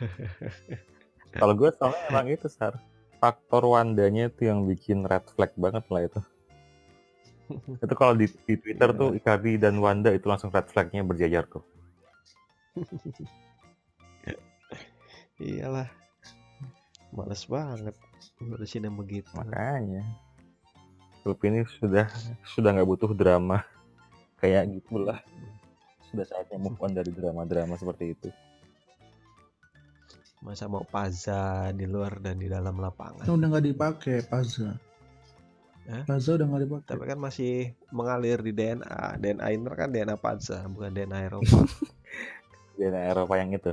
Kalau 1.30 1.54
gue 1.54 1.70
soalnya 1.78 2.02
emang 2.10 2.26
itu 2.26 2.50
Sar. 2.50 2.74
Faktor 3.22 3.62
Wandanya 3.70 4.26
itu 4.32 4.50
yang 4.50 4.66
bikin 4.66 5.06
red 5.06 5.22
flag 5.36 5.52
banget 5.54 5.84
lah 5.92 6.02
itu. 6.02 6.20
itu 7.84 7.94
kalau 7.96 8.14
di, 8.14 8.26
di 8.46 8.54
Twitter 8.56 8.90
Iya. 8.92 8.98
tuh 8.98 9.10
Icardi 9.14 9.58
dan 9.58 9.78
Wanda 9.78 10.10
itu 10.10 10.26
langsung 10.30 10.50
red 10.50 10.66
flagnya 10.70 11.02
berjajar 11.02 11.44
tuh. 11.46 11.62
iyalah 15.40 15.88
males 17.10 17.48
banget 17.48 17.96
ngurusin 18.38 18.84
yang 18.84 18.96
begitu 19.00 19.32
Makanya 19.32 20.04
klub 21.24 21.40
ini 21.44 21.64
sudah 21.80 22.06
sudah 22.44 22.76
nggak 22.76 22.88
butuh 22.88 23.12
drama 23.12 23.64
kayak 24.40 24.68
gitulah. 24.72 25.20
Sudah 26.10 26.26
saatnya 26.26 26.58
move 26.58 26.80
on 26.82 26.90
dari 26.90 27.12
drama-drama 27.14 27.78
seperti 27.78 28.16
itu. 28.16 28.28
masa 30.40 30.64
mau 30.72 30.88
paza 30.88 31.68
di 31.76 31.84
luar 31.84 32.16
dan 32.16 32.40
di 32.40 32.48
dalam 32.48 32.80
lapangan 32.80 33.28
Kan 33.28 33.36
udah 33.36 33.48
nggak 33.52 33.66
dipakai 33.76 34.24
Paza. 34.24 34.72
Hah? 35.88 36.04
Paza 36.06 36.36
udah 36.36 36.46
nggak 36.46 36.62
dipakai. 36.68 36.88
tapi 36.92 37.04
kan 37.08 37.18
masih 37.18 37.72
mengalir 37.90 38.38
di 38.44 38.52
DNA 38.52 39.16
DNA 39.16 39.46
Inter 39.56 39.74
kan 39.74 39.88
DNA 39.90 40.16
Paza 40.20 40.62
bukan 40.68 40.92
DNA 40.92 41.18
Eropa 41.26 41.46
Dan 42.78 42.94
Eropa 42.96 43.34
yang 43.36 43.52
itu 43.52 43.72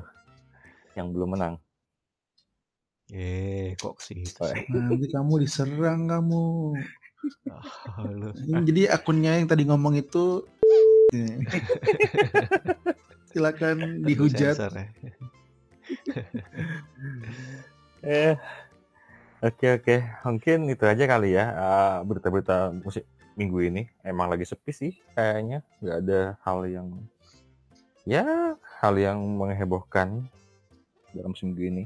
yang 0.96 1.14
belum 1.14 1.38
menang. 1.38 1.56
eh 3.08 3.72
kok 3.80 4.04
sih 4.04 4.20
Oh, 4.42 4.52
eh. 4.52 4.68
Nanti 4.68 5.08
kamu 5.08 5.40
diserang 5.40 6.12
kamu. 6.12 6.76
Ah, 7.48 8.04
lu. 8.12 8.36
Jadi 8.68 8.84
akunnya 8.92 9.40
yang 9.40 9.48
tadi 9.48 9.64
ngomong 9.64 9.96
itu 9.96 10.44
silakan 13.32 14.04
dihujat. 14.04 14.60
Sensor 14.60 14.74
ya. 14.76 14.88
Eh, 18.04 18.34
oke 19.44 19.68
oke, 19.82 19.96
mungkin 20.26 20.70
itu 20.72 20.84
aja 20.86 21.04
kali 21.06 21.38
ya 21.38 21.46
eh, 21.54 21.98
berita-berita 22.06 22.74
musik 22.82 23.06
minggu 23.38 23.60
ini. 23.70 23.84
Emang 24.02 24.30
lagi 24.34 24.46
sepi 24.46 24.72
sih 24.74 24.94
kayaknya, 25.14 25.62
nggak 25.82 25.98
ada 26.06 26.22
hal 26.42 26.60
yang 26.66 26.88
ya 28.08 28.56
hal 28.82 28.94
yang 28.98 29.20
menghebohkan 29.38 30.26
dalam 31.14 31.34
seminggu 31.38 31.70
ini. 31.70 31.84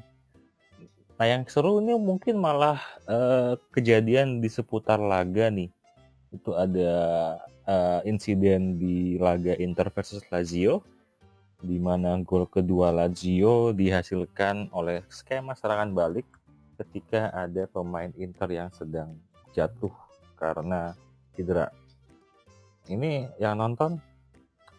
Nah 1.19 1.25
yang 1.29 1.45
seru 1.45 1.77
ini 1.83 1.93
mungkin 1.99 2.39
malah 2.39 2.79
eh, 3.05 3.53
kejadian 3.75 4.39
di 4.39 4.49
seputar 4.49 4.97
laga 4.97 5.51
nih. 5.51 5.69
Itu 6.31 6.55
ada 6.55 6.91
eh, 7.67 7.99
insiden 8.07 8.79
di 8.79 9.19
laga 9.19 9.53
Inter 9.59 9.91
versus 9.91 10.23
Lazio 10.31 10.81
di 11.61 11.77
mana 11.77 12.17
gol 12.25 12.49
kedua 12.49 12.89
Lazio 12.89 13.69
dihasilkan 13.69 14.73
oleh 14.73 15.05
skema 15.13 15.53
serangan 15.53 15.93
balik 15.93 16.25
ketika 16.81 17.29
ada 17.29 17.69
pemain 17.69 18.09
Inter 18.17 18.49
yang 18.49 18.69
sedang 18.73 19.13
jatuh 19.53 19.93
karena 20.33 20.97
cedera. 21.37 21.69
Ini 22.89 23.29
yang 23.37 23.61
nonton 23.61 24.01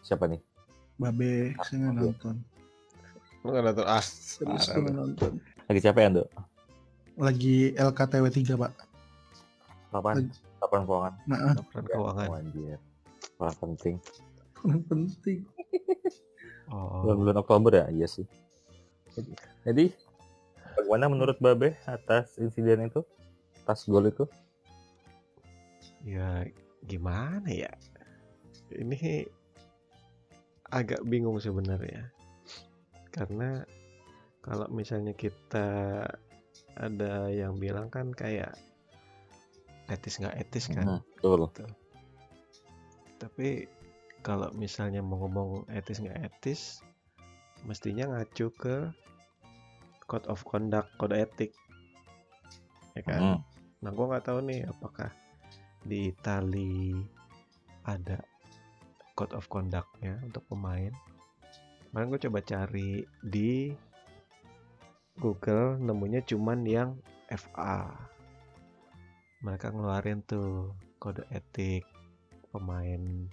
siapa 0.03 0.27
nih? 0.27 0.43
Babe, 0.99 1.55
saya 1.63 1.87
nggak 1.87 1.95
nonton. 2.03 2.35
Lu 3.47 3.47
nggak 3.55 3.63
nonton 3.71 3.85
ah 3.87 4.03
Serius 4.03 4.67
gue 4.67 4.81
nggak 4.83 4.95
nonton. 4.95 5.31
Lagi 5.71 5.79
capek 5.79 6.01
ya, 6.03 6.09
Dok? 6.19 6.29
Lagi 7.15 7.57
LKTW 7.79 8.25
3 8.27 8.61
pak. 8.61 8.71
Lapan, 9.93 10.15
lapan 10.59 10.81
keuangan. 10.89 11.13
Nah, 11.29 11.39
laporan 11.53 11.85
keuangan. 11.87 12.27
Oh, 12.27 12.39
anjir. 12.41 12.79
Wah, 13.37 13.53
penting. 13.61 13.95
penting. 14.89 15.39
Oh, 16.73 17.05
Bulan-bulan 17.05 17.37
Oktober 17.39 17.71
ya? 17.71 17.85
Iya 17.93 18.07
sih. 18.09 18.25
Jadi, 19.61 19.93
bagaimana 20.75 21.05
menurut 21.09 21.37
Babe 21.39 21.77
atas 21.85 22.37
insiden 22.41 22.89
itu? 22.89 23.01
Atas 23.63 23.85
gol 23.87 24.09
itu? 24.09 24.25
ya 26.03 26.43
gimana 26.83 27.47
ya? 27.47 27.71
Ini 28.75 29.23
agak 30.67 31.07
bingung 31.07 31.39
sebenarnya. 31.39 32.11
Karena 33.13 33.63
kalau 34.43 34.67
misalnya 34.67 35.15
kita 35.15 36.03
ada 36.75 37.13
yang 37.31 37.55
bilang 37.61 37.87
kan 37.87 38.11
kayak 38.11 38.51
etis 39.87 40.19
nggak 40.19 40.35
etis 40.43 40.67
kan. 40.73 40.99
Hmm, 40.99 41.01
betul. 41.21 41.69
Tapi 43.21 43.69
kalau 44.25 44.51
misalnya 44.57 44.99
mau 44.99 45.23
ngomong 45.23 45.69
etis 45.71 46.03
nggak 46.03 46.19
etis, 46.27 46.83
mestinya 47.63 48.09
ngacu 48.11 48.51
ke 48.57 48.91
code 50.05 50.27
of 50.27 50.43
conduct, 50.43 50.91
kode 50.99 51.19
etik, 51.19 51.51
ya 52.93 53.01
kan? 53.05 53.21
Hmm. 53.21 53.39
Nah, 53.83 53.91
gue 53.91 54.05
nggak 54.05 54.25
tahu 54.25 54.39
nih 54.47 54.63
apakah 54.67 55.11
di 55.83 56.15
Itali 56.15 56.95
ada 57.83 58.23
code 59.13 59.35
of 59.35 59.45
conduct-nya 59.51 60.19
untuk 60.23 60.43
pemain. 60.47 60.91
Kemarin 61.91 62.09
gue 62.09 62.21
coba 62.25 62.39
cari 62.41 63.03
di 63.21 63.69
Google, 65.19 65.77
nemunya 65.77 66.25
cuman 66.25 66.65
yang 66.65 66.97
FA. 67.29 67.91
Mereka 69.43 69.75
ngeluarin 69.75 70.23
tuh 70.25 70.73
kode 70.97 71.27
etik 71.29 71.85
pemain 72.49 73.27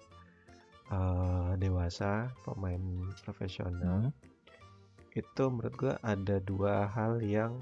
eh, 0.91 1.51
dewasa, 1.57 2.29
pemain 2.43 2.83
profesional 3.23 4.11
Hmm. 4.11 4.30
Itu 5.15 5.43
menurut 5.51 5.75
gua 5.75 5.95
ada 6.07 6.39
dua 6.43 6.87
hal 6.91 7.19
yang 7.23 7.55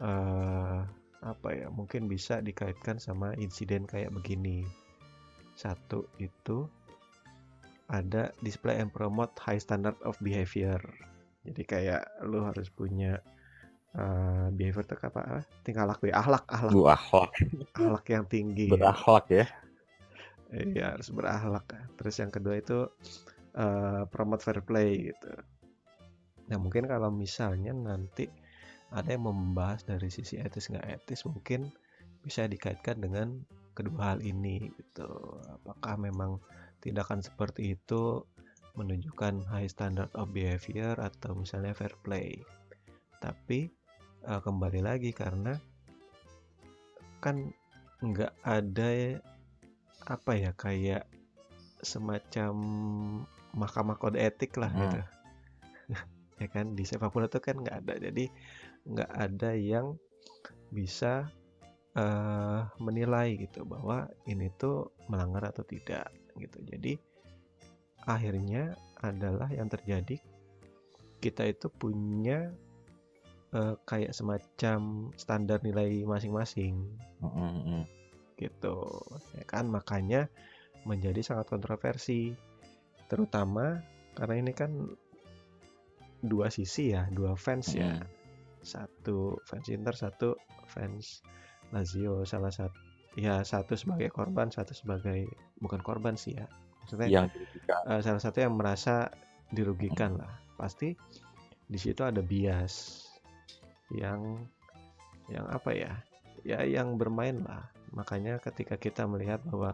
eh 0.00 0.80
apa 1.20 1.48
ya 1.52 1.68
mungkin 1.68 2.08
bisa 2.08 2.40
dikaitkan 2.40 2.96
sama 2.96 3.36
insiden 3.36 3.84
kayak 3.84 4.08
begini 4.16 4.64
satu 5.52 6.08
itu 6.16 6.64
ada 7.92 8.32
display 8.40 8.80
and 8.80 8.88
promote 8.88 9.36
high 9.36 9.60
standard 9.60 9.96
of 10.00 10.16
behavior 10.24 10.80
jadi 11.44 11.62
kayak 11.64 12.02
lu 12.24 12.40
harus 12.40 12.72
punya 12.72 13.20
eh, 13.92 14.48
behavior 14.56 14.84
itu 14.88 14.96
apa 14.96 15.20
ah, 15.20 15.44
tingkah 15.60 15.84
laku 15.84 16.08
ya 16.08 16.24
ahlak 16.24 16.48
ahlak 16.48 16.72
Bu 16.72 16.88
akhlak, 16.88 17.32
ahlak 17.76 18.06
yang 18.08 18.24
tinggi 18.24 18.72
berakhlak 18.72 19.26
ya. 19.28 19.46
Iya 20.50 20.98
harus 20.98 21.14
berakhlak. 21.14 21.66
ya. 21.70 21.82
Terus 21.94 22.14
yang 22.18 22.32
kedua 22.34 22.54
itu 22.58 22.78
eh, 23.54 24.02
promote 24.10 24.42
fair 24.42 24.60
play 24.66 25.12
gitu. 25.12 25.30
Nah 26.50 26.58
mungkin 26.58 26.90
kalau 26.90 27.14
misalnya 27.14 27.70
nanti 27.70 28.26
ada 28.90 29.06
yang 29.14 29.30
membahas 29.30 29.86
dari 29.86 30.10
sisi 30.10 30.36
etis 30.42 30.66
nggak 30.66 30.86
etis 31.00 31.22
mungkin 31.22 31.70
bisa 32.26 32.50
dikaitkan 32.50 32.98
dengan 32.98 33.38
kedua 33.78 34.14
hal 34.14 34.20
ini 34.20 34.66
gitu. 34.74 35.08
Apakah 35.62 35.94
memang 35.96 36.42
tindakan 36.82 37.22
seperti 37.22 37.78
itu 37.78 38.26
menunjukkan 38.74 39.46
high 39.46 39.70
standard 39.70 40.10
of 40.18 40.30
behavior 40.34 40.98
atau 40.98 41.38
misalnya 41.38 41.70
fair 41.72 41.94
play. 42.02 42.42
Tapi 43.22 43.70
eh, 44.26 44.40
kembali 44.42 44.80
lagi 44.82 45.14
karena 45.14 45.54
kan 47.22 47.46
nggak 48.00 48.32
ada 48.42 49.20
apa 50.08 50.32
ya 50.32 50.50
kayak 50.56 51.04
semacam 51.84 52.52
mahkamah 53.52 53.96
kode 54.00 54.18
etik 54.20 54.56
lah 54.56 54.72
Hmm. 54.72 54.88
gitu 54.88 55.00
ya 56.40 56.48
kan? 56.48 56.72
Di 56.72 56.82
sepak 56.88 57.12
bola 57.12 57.28
tuh 57.28 57.44
kan 57.44 57.60
nggak 57.60 57.76
ada. 57.86 57.94
Jadi 58.00 58.24
nggak 58.88 59.12
ada 59.12 59.50
yang 59.54 59.94
bisa 60.72 61.28
eh, 61.94 62.60
menilai 62.80 63.36
gitu 63.36 63.68
bahwa 63.68 64.08
ini 64.26 64.48
tuh 64.56 64.90
melanggar 65.12 65.52
atau 65.52 65.62
tidak 65.62 66.08
gitu. 66.40 66.58
Jadi 66.64 66.96
akhirnya 68.08 68.72
adalah 69.04 69.52
yang 69.52 69.68
terjadi 69.68 70.16
kita 71.20 71.44
itu 71.52 71.68
punya 71.68 72.48
eh, 73.52 73.76
kayak 73.84 74.16
semacam 74.16 75.12
standar 75.20 75.60
nilai 75.60 76.02
masing-masing. 76.08 76.80
Hmm, 77.20 77.30
hmm, 77.30 77.62
hmm. 77.68 77.82
gitu 78.40 78.88
ya 79.36 79.44
kan? 79.44 79.68
Makanya 79.68 80.32
menjadi 80.88 81.20
sangat 81.20 81.52
kontroversi 81.52 82.32
terutama 83.10 83.82
karena 84.16 84.34
ini 84.40 84.52
kan 84.54 84.70
dua 86.20 86.52
sisi 86.52 86.92
ya 86.92 87.08
dua 87.08 87.34
fans 87.36 87.72
ya. 87.72 87.96
Hmm. 87.96 88.06
satu 88.60 89.40
fans 89.48 89.66
Inter 89.72 89.96
satu 89.96 90.36
fans 90.68 91.24
Lazio. 91.72 92.28
Salah 92.28 92.52
satu 92.52 92.76
ya 93.18 93.42
satu 93.42 93.74
sebagai 93.74 94.12
korban 94.12 94.52
satu 94.52 94.76
sebagai 94.76 95.26
bukan 95.58 95.80
korban 95.80 96.14
sih 96.14 96.36
ya. 96.36 96.46
Maksudnya 96.84 97.08
Yang 97.08 97.26
dirugikan. 97.36 97.80
eh, 97.88 98.00
salah 98.04 98.22
satu 98.22 98.38
yang 98.44 98.54
merasa 98.56 98.94
dirugikan 99.50 100.20
lah. 100.20 100.32
Pasti 100.60 100.92
di 101.70 101.78
situ 101.80 102.04
ada 102.04 102.20
bias 102.20 103.06
yang 103.96 104.44
yang 105.32 105.46
apa 105.48 105.70
ya? 105.72 105.92
Ya 106.44 106.60
yang 106.64 107.00
bermain 107.00 107.40
lah. 107.44 107.64
Makanya 107.96 108.38
ketika 108.38 108.76
kita 108.76 109.08
melihat 109.08 109.40
bahwa 109.48 109.72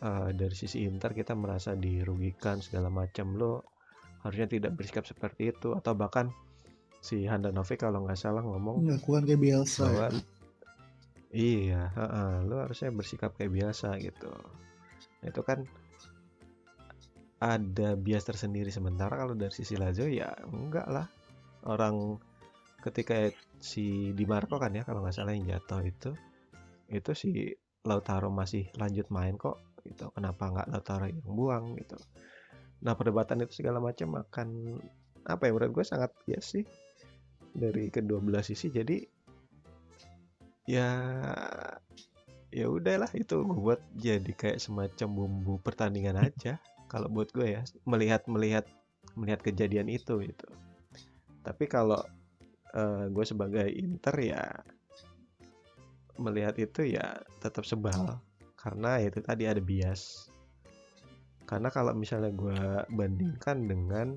eh, 0.00 0.30
dari 0.38 0.54
sisi 0.54 0.86
Inter 0.86 1.12
kita 1.12 1.34
merasa 1.34 1.74
dirugikan 1.74 2.62
segala 2.62 2.88
macam 2.94 3.34
lo 3.34 3.73
harusnya 4.24 4.48
tidak 4.48 4.72
bersikap 4.74 5.04
seperti 5.04 5.52
itu. 5.52 5.76
Atau 5.76 5.92
bahkan 5.94 6.32
si 7.04 7.28
Handanovic 7.28 7.84
kalau 7.84 8.02
nggak 8.08 8.16
salah 8.16 8.40
ngomong 8.40 8.88
Ngakuan 8.88 9.28
kayak 9.28 9.40
biasa. 9.44 9.84
bahwa 9.84 10.06
ya. 10.08 10.20
iya 11.36 11.82
heeh, 11.92 12.30
lo 12.48 12.64
harusnya 12.64 12.88
bersikap 12.88 13.36
kayak 13.36 13.52
biasa 13.52 14.00
gitu. 14.00 14.32
Nah, 15.20 15.28
itu 15.28 15.42
kan 15.44 15.68
ada 17.44 17.92
bias 18.00 18.24
tersendiri. 18.24 18.72
Sementara 18.72 19.20
kalau 19.20 19.36
dari 19.36 19.52
sisi 19.52 19.76
Lazio 19.76 20.08
ya 20.08 20.32
enggak 20.48 20.88
lah. 20.88 21.06
Orang 21.68 22.16
ketika 22.80 23.28
si 23.60 24.12
Di 24.16 24.24
Marco 24.24 24.56
kan 24.56 24.72
ya 24.72 24.84
kalau 24.84 25.04
nggak 25.04 25.16
salah 25.16 25.32
yang 25.32 25.48
jatuh 25.48 25.80
itu 25.84 26.12
itu 26.92 27.10
si 27.16 27.30
Lautaro 27.84 28.28
masih 28.28 28.68
lanjut 28.80 29.08
main 29.12 29.36
kok 29.36 29.60
gitu. 29.84 30.08
Kenapa 30.16 30.48
nggak 30.52 30.68
Lautaro 30.72 31.04
yang 31.08 31.24
buang 31.28 31.76
gitu 31.76 32.00
nah 32.84 32.92
perdebatan 32.92 33.40
itu 33.42 33.64
segala 33.64 33.80
macam 33.80 34.20
akan 34.20 34.76
apa 35.24 35.48
ya 35.48 35.52
menurut 35.56 35.72
gue 35.80 35.84
sangat 35.88 36.12
bias 36.28 36.44
sih. 36.52 36.64
Dari 37.54 37.88
kedua 37.88 38.20
belah 38.20 38.44
sisi 38.44 38.68
jadi 38.68 39.00
ya 40.68 40.90
ya 42.52 42.66
udahlah 42.68 43.08
itu 43.16 43.40
gue 43.40 43.58
buat 43.58 43.80
jadi 43.96 44.32
kayak 44.36 44.60
semacam 44.60 45.08
bumbu 45.10 45.54
pertandingan 45.64 46.20
aja. 46.20 46.60
Kalau 46.92 47.08
buat 47.08 47.32
gue 47.32 47.58
ya 47.58 47.62
melihat 47.88 48.28
melihat 48.28 48.68
melihat 49.16 49.40
kejadian 49.40 49.88
itu 49.88 50.20
gitu. 50.20 50.46
Tapi 51.42 51.64
kalau 51.66 52.00
eh, 52.72 53.04
gue 53.10 53.24
sebagai 53.26 53.66
Inter 53.68 54.14
ya 54.20 54.42
melihat 56.20 56.54
itu 56.60 56.86
ya 56.86 57.18
tetap 57.42 57.66
sebal. 57.66 58.20
Karena 58.54 58.96
ya 59.02 59.10
itu 59.10 59.20
tadi 59.20 59.44
ada 59.44 59.60
bias 59.60 60.32
karena 61.44 61.68
kalau 61.68 61.92
misalnya 61.92 62.32
gue 62.32 62.60
bandingkan 62.92 63.68
dengan 63.68 64.08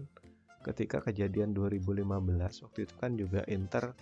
ketika 0.63 0.99
kejadian 0.99 1.55
2015 1.55 2.03
waktu 2.67 2.79
itu 2.83 2.93
kan 2.99 3.15
juga 3.15 3.43
Inter 3.47 3.95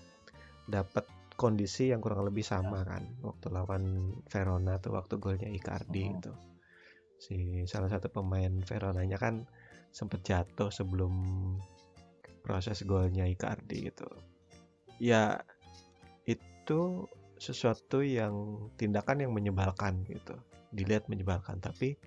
dapat 0.66 1.06
kondisi 1.36 1.92
yang 1.92 2.00
kurang 2.00 2.26
lebih 2.26 2.42
sama 2.42 2.82
kan 2.88 3.04
waktu 3.22 3.52
lawan 3.52 4.16
Verona 4.32 4.80
tuh 4.80 4.96
waktu 4.96 5.20
golnya 5.20 5.50
Icardi 5.52 6.04
Oh. 6.08 6.14
itu. 6.18 6.34
Si 7.20 7.38
salah 7.68 7.92
satu 7.92 8.08
pemain 8.12 8.52
Veronanya 8.64 9.20
kan 9.20 9.44
sempet 9.92 10.24
jatuh 10.24 10.72
sebelum 10.72 11.14
proses 12.42 12.82
golnya 12.88 13.28
Icardi 13.28 13.92
gitu. 13.92 14.08
Ya 14.98 15.44
itu 16.24 17.06
sesuatu 17.36 18.00
yang 18.00 18.68
tindakan 18.80 19.28
yang 19.28 19.32
menyebalkan 19.36 20.08
gitu. 20.08 20.40
Dilihat 20.72 21.12
menyebalkan 21.12 21.60
tapi 21.60 22.00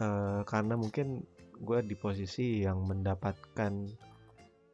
eh, 0.00 0.40
karena 0.44 0.74
mungkin 0.78 1.24
gue 1.56 1.78
di 1.84 1.96
posisi 1.96 2.62
yang 2.64 2.84
mendapatkan 2.84 3.72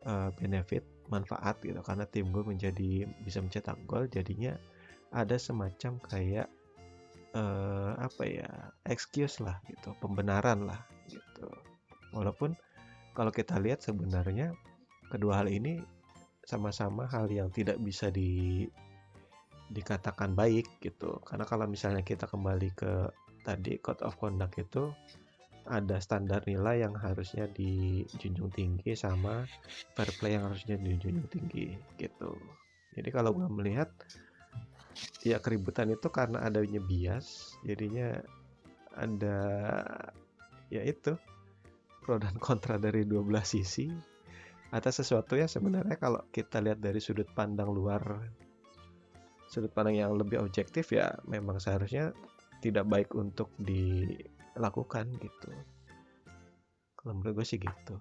eh, 0.07 0.31
benefit 0.39 0.85
manfaat 1.11 1.59
gitu. 1.63 1.79
Karena 1.85 2.05
tim 2.09 2.31
gue 2.31 2.45
menjadi 2.45 3.07
bisa 3.23 3.39
mencetak 3.43 3.79
gol 3.87 4.09
jadinya 4.11 4.55
ada 5.13 5.37
semacam 5.37 6.01
kayak 6.09 6.49
eh, 7.37 7.93
apa 7.97 8.23
ya 8.25 8.51
excuse 8.89 9.41
lah 9.41 9.61
gitu 9.69 9.93
pembenaran 10.01 10.65
lah 10.69 10.81
gitu. 11.09 11.49
Walaupun 12.13 12.53
kalau 13.13 13.33
kita 13.33 13.61
lihat 13.61 13.85
sebenarnya 13.85 14.57
kedua 15.13 15.45
hal 15.45 15.49
ini 15.53 15.81
sama-sama 16.43 17.07
hal 17.07 17.29
yang 17.31 17.53
tidak 17.53 17.79
bisa 17.79 18.09
di 18.09 18.65
dikatakan 19.73 20.37
baik 20.37 20.69
gitu. 20.85 21.21
Karena 21.25 21.49
kalau 21.49 21.65
misalnya 21.65 22.05
kita 22.05 22.29
kembali 22.29 22.69
ke 22.77 22.93
tadi 23.43 23.79
code 23.79 24.03
of 24.07 24.17
conduct 24.19 24.59
itu 24.59 24.91
ada 25.67 26.03
standar 26.03 26.43
nilai 26.43 26.83
yang 26.83 26.95
harusnya 26.99 27.47
dijunjung 27.55 28.51
tinggi 28.51 28.99
sama 28.99 29.47
fair 29.95 30.11
play 30.19 30.35
yang 30.35 30.51
harusnya 30.51 30.75
dijunjung 30.75 31.31
tinggi 31.31 31.79
gitu. 31.99 32.35
Jadi 32.99 33.09
kalau 33.15 33.31
gue 33.31 33.47
melihat 33.47 33.89
ya 35.23 35.39
keributan 35.39 35.95
itu 35.95 36.11
karena 36.11 36.43
adanya 36.43 36.83
bias 36.83 37.57
jadinya 37.65 38.19
ada 38.93 39.39
ya 40.69 40.83
itu 40.85 41.17
pro 42.03 42.19
dan 42.19 42.35
kontra 42.43 42.77
dari 42.77 43.07
dua 43.07 43.23
belah 43.25 43.47
sisi 43.47 43.89
atas 44.73 45.05
sesuatu 45.05 45.37
yang 45.37 45.49
sebenarnya 45.49 45.97
kalau 46.01 46.21
kita 46.33 46.61
lihat 46.61 46.81
dari 46.81 46.99
sudut 46.99 47.29
pandang 47.33 47.71
luar 47.73 48.03
sudut 49.49 49.69
pandang 49.73 50.01
yang 50.01 50.13
lebih 50.17 50.41
objektif 50.41 50.93
ya 50.93 51.13
memang 51.29 51.61
seharusnya 51.61 52.17
tidak 52.63 52.87
baik 52.87 53.11
untuk 53.13 53.51
dilakukan 53.59 55.11
gitu 55.19 55.51
kalau 56.95 57.19
menurut 57.19 57.43
gue 57.43 57.47
sih 57.47 57.59
gitu 57.59 57.99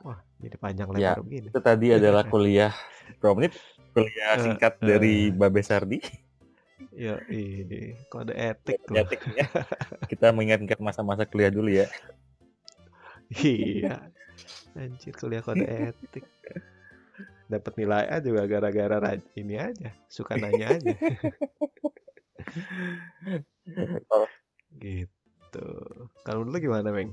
wah 0.00 0.22
jadi 0.38 0.56
panjang 0.56 0.88
Ya, 0.94 1.18
lebar 1.18 1.26
begini 1.26 1.46
Itu 1.50 1.58
tadi 1.58 1.90
adalah 1.90 2.22
kuliah 2.24 2.72
berapa 3.18 3.34
menit? 3.34 3.58
Kuliah 3.90 4.38
Eh, 4.38 4.40
singkat 4.40 4.78
eh. 4.78 4.86
dari 4.86 5.14
Babe 5.30 5.60
Sardi. 5.60 5.98
ya 6.94 7.18
ini 7.26 7.98
kode 8.06 8.30
etik 8.30 8.86
loh 8.86 9.02
Etiknya. 9.02 9.50
Kita 10.06 10.30
mengingat-ingat 10.30 10.78
masa-masa 10.78 11.26
kuliah 11.26 11.50
dulu 11.50 11.66
ya. 11.66 11.90
iya 13.42 13.98
anjir 14.76 15.14
kuliah 15.16 15.42
kode 15.42 15.66
etik 15.66 16.26
dapat 17.46 17.72
nilai 17.76 18.04
A 18.08 18.18
juga 18.18 18.46
gara-gara 18.46 19.18
ini 19.34 19.58
aja 19.58 19.90
suka 20.06 20.38
nanya 20.38 20.78
aja 20.78 20.94
gitu. 24.78 25.66
Kalau 26.24 26.40
dulu 26.44 26.56
gimana 26.58 26.90
Meng 26.90 27.12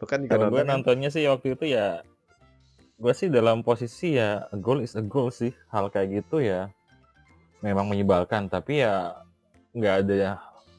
lu 0.00 0.06
kan 0.08 0.24
kalau 0.26 0.50
gue 0.50 0.62
nonton 0.66 0.98
nontonnya 0.98 1.10
sih 1.14 1.22
waktu 1.30 1.54
itu 1.54 1.78
ya 1.78 2.02
gue 2.98 3.12
sih 3.14 3.30
dalam 3.30 3.62
posisi 3.62 4.18
ya 4.18 4.46
a 4.50 4.56
goal 4.58 4.82
is 4.82 4.94
a 4.98 5.02
goal 5.04 5.30
sih. 5.30 5.54
Hal 5.70 5.90
kayak 5.94 6.22
gitu 6.22 6.42
ya 6.42 6.70
memang 7.62 7.86
menyebalkan. 7.86 8.50
Tapi 8.50 8.82
ya 8.82 9.14
nggak 9.74 9.94
ada 10.06 10.14
ya 10.14 10.32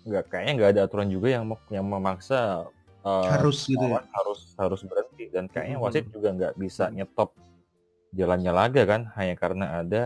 nggak 0.04 0.24
kayaknya 0.28 0.52
nggak 0.60 0.72
ada 0.76 0.82
aturan 0.88 1.08
juga 1.08 1.28
yang 1.40 1.46
yang 1.72 1.86
memaksa 1.88 2.68
eh, 3.04 3.28
harus 3.32 3.68
gitu 3.68 3.80
ya? 3.80 4.00
lawan 4.00 4.06
harus 4.12 4.40
harus 4.60 4.82
berhenti. 4.84 5.26
Dan 5.32 5.48
kayaknya 5.48 5.78
Mhm. 5.80 5.84
wasit 5.88 6.06
juga 6.12 6.30
nggak 6.36 6.54
bisa 6.60 6.92
nyetop 6.92 7.36
jalannya 8.14 8.52
laga 8.52 8.84
kan 8.86 9.02
hanya 9.16 9.36
karena 9.40 9.66
ada 9.84 10.02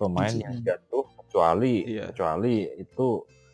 pemain 0.00 0.32
yang 0.32 0.56
Insiden. 0.56 0.64
jatuh 0.64 1.04
kecuali 1.20 1.74
Iya. 1.84 2.10
kecuali 2.10 2.66
itu 2.80 3.08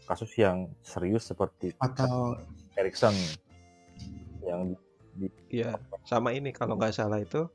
kasus 0.07 0.31
yang 0.39 0.71
serius 0.87 1.27
seperti 1.27 1.75
atau 1.83 2.39
Erikson 2.79 3.15
yang 4.47 4.79
Iya 5.49 5.81
sama 6.05 6.37
ini 6.37 6.53
kalau 6.53 6.77
nggak 6.77 6.93
salah 6.93 7.17
itu 7.17 7.49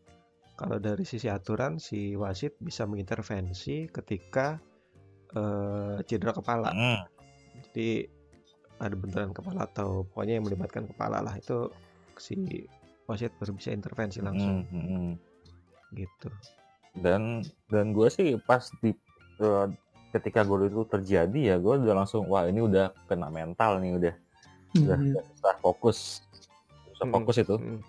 kalau 0.57 0.77
dari 0.77 1.05
sisi 1.05 1.29
aturan 1.29 1.77
si 1.77 2.17
wasit 2.17 2.57
bisa 2.57 2.85
mengintervensi 2.89 3.89
ketika 3.89 4.57
eh, 5.33 5.97
cedera 6.05 6.33
kepala. 6.33 6.69
Hmm, 6.73 7.01
jadi 7.69 8.05
ada 8.81 8.95
benturan 8.97 9.33
kepala 9.33 9.69
atau 9.69 10.09
pokoknya 10.09 10.41
yang 10.41 10.45
melibatkan 10.49 10.89
kepala 10.89 11.21
lah 11.21 11.37
itu 11.37 11.69
si 12.17 12.65
wasit 13.05 13.33
baru 13.37 13.53
bisa 13.57 13.69
intervensi 13.73 14.21
langsung. 14.21 14.65
hmm, 14.65 14.73
hmm, 14.73 14.85
hmm. 14.89 15.13
gitu. 15.97 16.29
Dan 16.97 17.45
dan 17.69 17.93
gue 17.93 18.09
sih 18.09 18.37
pas 18.41 18.65
di 18.81 18.93
eh, 19.41 19.65
ketika 20.11 20.43
gol 20.43 20.67
itu 20.67 20.83
terjadi 20.85 21.39
ya 21.39 21.55
gue 21.57 21.73
udah 21.81 21.95
langsung 22.03 22.27
wah 22.27 22.43
ini 22.45 22.59
udah 22.59 22.91
kena 23.07 23.31
mental 23.31 23.79
nih 23.79 23.95
udah 23.95 24.15
udah 24.77 24.97
Mhm. 24.99 25.15
susah 25.35 25.55
fokus 25.59 25.97
susah 26.91 27.05
Mm-mm. 27.07 27.15
fokus 27.19 27.35
itu 27.39 27.55
Mm. 27.55 27.79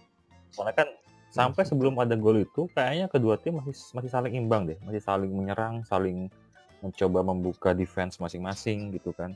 soalnya 0.50 0.74
kan 0.82 0.88
sampai 1.32 1.62
sebelum 1.64 1.96
ada 1.98 2.14
gol 2.14 2.42
itu 2.42 2.68
kayaknya 2.72 3.06
kedua 3.08 3.38
tim 3.38 3.58
masih 3.58 3.74
masih 3.94 4.10
saling 4.10 4.34
imbang 4.36 4.68
deh 4.68 4.78
masih 4.82 5.02
saling 5.02 5.30
menyerang 5.32 5.82
saling 5.86 6.28
mencoba 6.82 7.22
membuka 7.22 7.70
defense 7.72 8.18
masing-masing 8.18 8.90
gitu 8.94 9.14
kan 9.14 9.32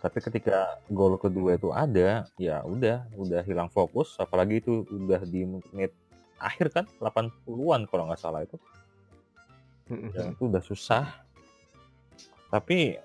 tapi 0.00 0.18
ketika 0.18 0.80
gol 0.88 1.14
kedua 1.20 1.54
itu 1.60 1.70
ada 1.70 2.24
ya 2.40 2.64
udah 2.64 3.04
udah 3.14 3.40
hilang 3.44 3.68
fokus 3.68 4.16
apalagi 4.16 4.58
itu 4.58 4.82
udah 4.88 5.22
di 5.22 5.44
menit 5.44 5.92
akhir 6.40 6.72
kan 6.72 6.84
80-an 6.98 7.84
kalau 7.84 8.08
nggak 8.08 8.20
salah 8.20 8.42
itu 8.42 8.56
dan 10.14 10.32
itu 10.32 10.42
udah 10.48 10.62
susah 10.64 11.04
tapi 12.50 12.98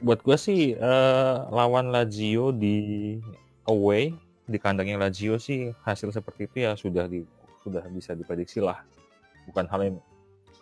buat 0.00 0.22
gue 0.22 0.36
sih 0.38 0.76
eh, 0.76 1.36
lawan 1.50 1.90
Lazio 1.90 2.54
di 2.54 3.16
away 3.66 4.14
di 4.46 4.58
kandangnya 4.62 5.02
Lazio 5.08 5.42
sih 5.42 5.74
hasil 5.82 6.14
seperti 6.14 6.46
itu 6.46 6.56
ya 6.62 6.78
sudah 6.78 7.10
di 7.10 7.26
sudah 7.66 7.82
bisa 7.90 8.14
diprediksi 8.14 8.62
lah. 8.62 8.86
Bukan 9.50 9.66
hal 9.66 9.80
yang 9.82 9.96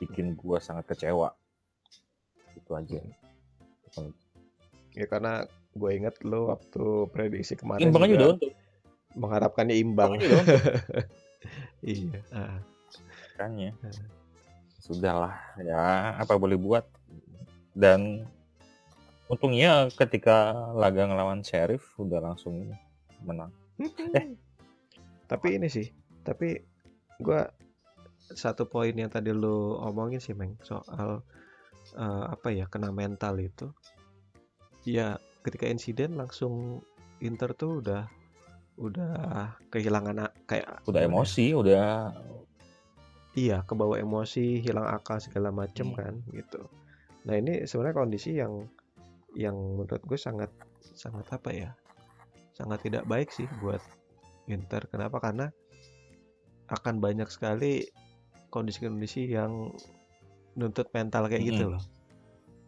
bikin 0.00 0.32
gue 0.32 0.58
sangat 0.60 0.88
kecewa. 0.88 1.36
Itu 2.56 2.72
aja. 2.72 2.96
Ya 4.96 5.06
karena 5.10 5.44
gue 5.76 5.90
inget 5.92 6.16
lo 6.24 6.54
waktu 6.54 7.10
prediksi 7.12 7.58
kemarin 7.58 7.90
imbang 7.90 8.08
aja 8.08 8.12
juga 8.14 8.26
untuk. 8.40 8.52
mengharapkannya 9.14 9.76
imbang. 9.76 10.12
Iya. 11.84 12.24
Makanya. 13.36 13.76
Sudahlah 14.80 15.36
ya 15.60 16.16
apa 16.16 16.40
boleh 16.40 16.56
buat 16.56 16.88
dan 17.74 18.26
untungnya 19.26 19.90
ketika 19.90 20.54
laga 20.74 21.06
ngelawan 21.10 21.42
Sheriff 21.42 21.82
udah 21.98 22.22
langsung 22.22 22.70
menang. 23.24 23.50
Eh. 24.14 24.38
tapi 25.26 25.58
ini 25.58 25.66
sih 25.66 25.90
tapi 26.22 26.62
gua 27.18 27.50
satu 28.30 28.70
poin 28.70 28.94
yang 28.94 29.10
tadi 29.10 29.34
lu 29.34 29.74
omongin 29.82 30.22
sih 30.22 30.32
Meng 30.32 30.56
soal 30.62 31.20
eh, 31.98 32.24
apa 32.30 32.48
ya 32.54 32.70
kena 32.70 32.94
mental 32.94 33.36
itu. 33.42 33.68
Ya 34.84 35.18
ketika 35.44 35.68
insiden 35.68 36.16
langsung 36.16 36.84
Inter 37.20 37.52
tuh 37.56 37.80
udah 37.84 38.08
udah 38.74 39.54
kehilangan 39.70 40.34
kayak 40.50 40.82
udah 40.90 41.02
ya, 41.02 41.06
emosi 41.06 41.46
udah 41.54 42.10
iya 43.38 43.62
kebawa 43.62 44.02
emosi 44.02 44.58
hilang 44.62 44.90
akal 44.90 45.22
segala 45.22 45.54
macem 45.54 45.94
Hmm. 45.94 45.98
kan 45.98 46.14
gitu 46.34 46.66
nah 47.24 47.34
ini 47.40 47.64
sebenarnya 47.64 47.96
kondisi 47.96 48.30
yang 48.36 48.68
yang 49.34 49.56
menurut 49.56 50.00
gue 50.04 50.18
sangat 50.20 50.52
sangat 50.94 51.26
apa 51.32 51.50
ya 51.50 51.70
sangat 52.54 52.86
tidak 52.86 53.04
baik 53.10 53.34
sih 53.34 53.50
buat 53.58 53.82
Inter 54.48 54.84
kenapa? 54.88 55.20
Karena 55.20 55.48
akan 56.68 57.00
banyak 57.00 57.28
sekali 57.28 57.84
kondisi-kondisi 58.48 59.28
yang 59.28 59.72
nuntut 60.54 60.88
mental 60.94 61.26
kayak 61.26 61.44
gitu 61.50 61.74
loh. 61.74 61.82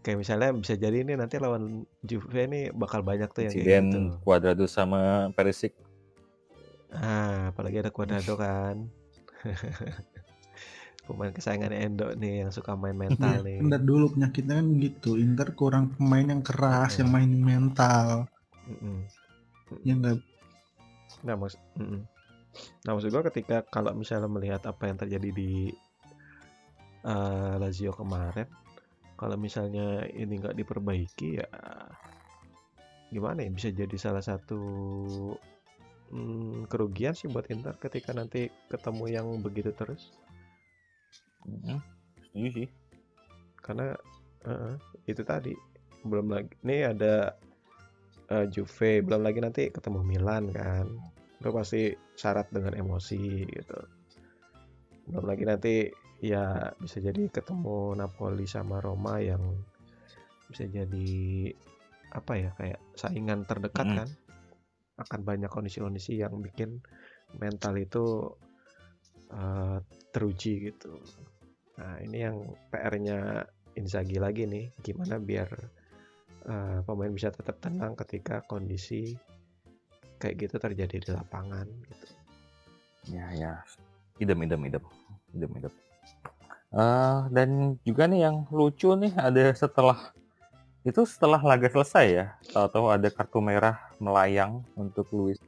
Kayak 0.03 0.23
misalnya 0.23 0.51
bisa 0.55 0.75
jadi 0.79 1.03
ini 1.03 1.19
nanti 1.19 1.39
lawan 1.39 1.87
Juve 2.03 2.47
ini 2.47 2.71
bakal 2.71 3.03
banyak 3.03 3.31
tuh 3.31 3.51
yang 3.51 3.55
kayak 3.55 3.67
insiden 3.67 3.85
gitu. 3.91 4.01
Cuadrado 4.23 4.67
sama 4.71 5.31
Perisic. 5.35 5.75
Ah 6.95 7.51
apalagi 7.51 7.83
ada 7.83 7.91
Cuadrado 7.91 8.39
kan 8.39 8.89
pemain 11.07 11.31
kesayangannya 11.31 11.79
Endo 11.87 12.11
nih 12.19 12.43
yang 12.45 12.51
suka 12.51 12.75
main 12.75 12.99
mental 12.99 13.41
nih 13.47 13.63
Bentar 13.63 13.81
dulu 13.81 14.13
penyakitnya 14.19 14.59
kan 14.59 14.69
gitu. 14.83 15.11
Inter 15.17 15.49
kurang 15.55 15.95
pemain 15.95 16.27
yang 16.27 16.43
keras, 16.43 16.99
Iya. 16.99 17.07
yang 17.07 17.11
mainin 17.15 17.43
mental. 17.43 18.27
Mm-mm. 18.67 19.07
Ya 19.87 19.95
enggak 19.95 20.19
Nah, 21.25 21.35
maksud, 21.35 21.59
nah 22.85 22.93
maksud 22.93 23.11
gua 23.11 23.25
ketika 23.27 23.65
kalau 23.67 23.91
misalnya 23.97 24.31
melihat 24.31 24.63
apa 24.69 24.87
yang 24.87 24.99
terjadi 25.01 25.31
di 25.33 25.73
eh, 27.07 27.55
Lazio 27.59 27.91
kemarin, 27.95 28.47
kalau 29.17 29.35
misalnya 29.41 30.05
ini 30.13 30.39
nggak 30.39 30.55
diperbaiki 30.55 31.41
ya 31.41 31.49
gimana 33.07 33.47
ya 33.47 33.51
bisa 33.55 33.71
jadi 33.71 33.97
salah 33.97 34.21
satu 34.21 34.61
mm, 36.11 36.67
kerugian 36.67 37.15
sih 37.15 37.31
buat 37.31 37.47
Inter 37.55 37.79
ketika 37.79 38.11
nanti 38.11 38.51
ketemu 38.67 39.05
yang 39.09 39.27
begitu 39.41 39.71
terus, 39.73 40.11
Mm, 41.47 41.79
setuju 42.27 42.49
sih 42.63 42.69
karena 43.63 43.95
eh, 44.47 44.75
itu 45.07 45.23
tadi 45.27 45.55
belum 46.07 46.31
lagi 46.31 46.55
ini 46.63 46.87
ada 46.87 47.35
eh, 48.31 48.47
Juve, 48.51 49.03
belum 49.03 49.23
lagi 49.27 49.39
nanti 49.43 49.63
ketemu 49.71 50.03
Milan 50.03 50.51
kan. 50.55 50.87
Itu 51.39 51.51
pasti 51.55 51.91
syarat 52.19 52.51
dengan 52.51 52.75
emosi 52.75 53.47
gitu. 53.47 53.79
Belum 55.11 55.25
lagi 55.27 55.45
nanti 55.47 55.75
ya 56.25 56.73
bisa 56.81 56.99
jadi 56.99 57.29
ketemu 57.29 57.95
Napoli 57.95 58.49
sama 58.49 58.81
Roma 58.81 59.21
yang 59.21 59.43
bisa 60.49 60.65
jadi 60.65 61.51
apa 62.15 62.33
ya 62.39 62.51
kayak 62.57 62.81
saingan 62.95 63.45
terdekat 63.45 63.87
Mm. 63.87 63.97
kan 64.03 64.09
akan 64.97 65.21
banyak 65.29 65.51
kondisi-kondisi 65.53 66.23
yang 66.23 66.41
bikin 66.41 66.81
mental 67.37 67.75
itu 67.77 68.33
eh, 69.35 69.79
teruji 70.15 70.71
gitu. 70.71 70.97
Nah 71.77 72.01
ini 72.03 72.19
yang 72.25 72.37
PR-nya 72.73 73.45
Inzaghi 73.77 74.17
lagi 74.17 74.49
nih, 74.49 74.73
gimana 74.81 75.21
biar 75.21 75.49
eh, 76.49 76.79
pemain 76.85 77.13
bisa 77.13 77.29
tetap 77.29 77.61
tenang 77.61 77.93
ketika 77.93 78.41
kondisi 78.49 79.13
kayak 80.17 80.49
gitu 80.49 80.57
terjadi 80.57 80.97
di 80.97 81.11
lapangan 81.13 81.69
gitu. 81.69 82.07
Ya, 83.13 83.27
ya. 83.37 83.53
Idem, 84.17 84.49
idem, 84.49 84.61
idem. 84.65 84.85
Idem, 85.37 85.53
idem. 85.61 85.73
Eh, 86.77 87.21
dan 87.31 87.79
juga 87.87 88.09
nih 88.09 88.21
yang 88.27 88.37
lucu 88.51 88.91
nih 88.97 89.13
ada 89.15 89.53
setelah 89.55 90.13
itu 90.87 91.03
setelah 91.03 91.43
laga 91.43 91.67
selesai 91.67 92.07
ya, 92.07 92.27
tahu-tahu 92.55 92.95
ada 92.95 93.09
kartu 93.11 93.43
merah 93.43 93.75
melayang 93.99 94.63
untuk 94.79 95.11
Luis 95.11 95.39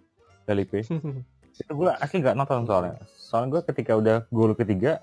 Felipe. 0.42 0.82
Itu 1.62 1.72
gue 1.74 1.90
asli 1.94 2.22
nggak 2.22 2.38
nonton 2.38 2.66
soalnya. 2.66 2.98
Soalnya 3.14 3.48
gue 3.54 3.62
ketika 3.70 3.94
udah 3.94 4.16
gol 4.34 4.54
ketiga, 4.58 4.98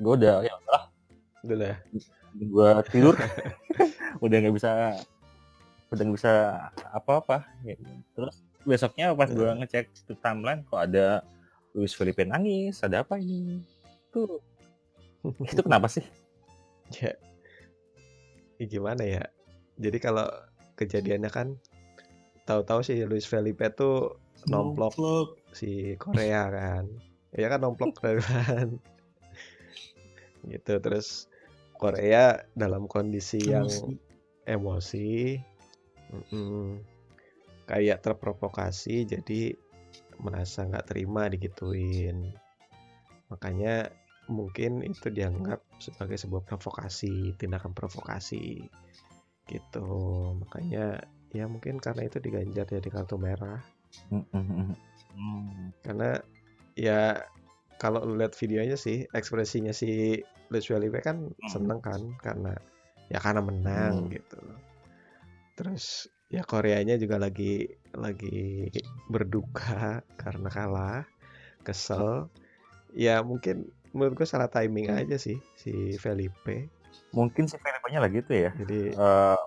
gue 0.00 0.12
udah 0.16 0.34
ya 0.40 0.52
udahlah, 0.56 0.84
Udah 1.44 1.56
lah. 1.60 1.76
gue 2.32 2.68
tidur, 2.88 3.14
udah 4.24 4.36
nggak 4.40 4.54
bisa, 4.56 4.96
udah 5.88 6.02
nggak 6.02 6.16
bisa 6.16 6.32
apa-apa. 6.90 7.44
Ya, 7.62 7.76
Terus 8.16 8.34
besoknya 8.62 9.12
pas 9.12 9.28
gue 9.28 9.50
ngecek 9.60 9.84
ke 10.08 10.12
timeline 10.18 10.64
kok 10.64 10.80
ada 10.80 11.20
Luis 11.72 11.92
Felipe 11.92 12.24
nangis, 12.24 12.80
ada 12.80 13.04
apa 13.04 13.20
ini? 13.20 13.60
Tuh, 14.08 14.40
itu 15.52 15.60
kenapa 15.60 15.86
sih? 15.86 16.02
ya, 16.90 17.14
ya 18.58 18.64
gimana 18.66 19.04
ya? 19.04 19.22
Jadi 19.78 19.98
kalau 20.00 20.26
kejadiannya 20.74 21.30
kan 21.30 21.54
tahu-tahu 22.42 22.80
sih 22.82 23.04
Luis 23.04 23.24
Felipe 23.24 23.68
tuh 23.70 24.16
nomplok 24.48 24.96
Nomplok. 24.96 25.28
si 25.52 25.94
Korea 25.96 26.48
kan. 26.48 26.84
Ya 27.30 27.46
kan 27.46 27.60
nomplok 27.62 27.94
kan. 28.02 28.80
Gitu. 30.48 30.80
Terus 30.80 31.28
Korea 31.76 32.44
dalam 32.52 32.84
kondisi 32.84 33.40
yang 33.48 33.68
Emosi. 33.68 33.96
emosi 34.44 35.10
mm-mm, 36.12 36.80
kayak 37.64 38.04
terprovokasi 38.04 39.08
jadi 39.08 39.56
merasa 40.20 40.68
nggak 40.68 40.92
terima 40.92 41.28
digituin. 41.32 42.28
Makanya 43.32 43.88
mungkin 44.28 44.84
itu 44.84 45.08
dianggap 45.10 45.64
sebagai 45.80 46.20
sebuah 46.20 46.44
provokasi 46.46 47.34
tindakan 47.40 47.72
provokasi 47.72 48.68
gitu. 49.48 49.88
Makanya 50.44 51.00
ya 51.30 51.46
mungkin 51.46 51.78
karena 51.78 52.06
itu 52.06 52.18
diganjar 52.20 52.66
jadi 52.68 52.88
kartu 52.90 53.16
merah. 53.16 53.62
Karena 55.82 56.20
ya 56.76 57.24
kalau 57.80 58.04
lu 58.04 58.20
lihat 58.20 58.36
videonya 58.36 58.76
sih 58.76 59.08
ekspresinya 59.16 59.72
si 59.72 60.20
Luis 60.52 60.68
Felipe 60.68 61.00
kan 61.00 61.32
seneng 61.48 61.80
kan 61.80 62.04
karena 62.20 62.52
ya 63.08 63.16
karena 63.16 63.40
menang 63.40 64.04
Hmm. 64.04 64.12
gitu. 64.12 64.38
Terus 65.56 66.06
ya 66.28 66.44
Koreanya 66.44 67.00
juga 67.00 67.16
lagi 67.16 67.64
lagi 67.96 68.68
berduka 69.08 70.04
karena 70.22 70.48
kalah 70.52 71.02
kesel. 71.64 72.28
Ya 72.92 73.24
mungkin 73.24 73.72
menurut 73.96 74.22
gue 74.22 74.28
salah 74.28 74.52
timing 74.52 74.92
aja 74.92 75.16
sih 75.16 75.40
si 75.56 75.96
Felipe. 75.96 76.68
Mungkin 77.16 77.48
si 77.48 77.56
Felipe-nya 77.58 78.04
lagi 78.04 78.22
itu 78.22 78.32
ya, 78.46 78.50
jadi 78.54 78.94
eh, 78.94 79.40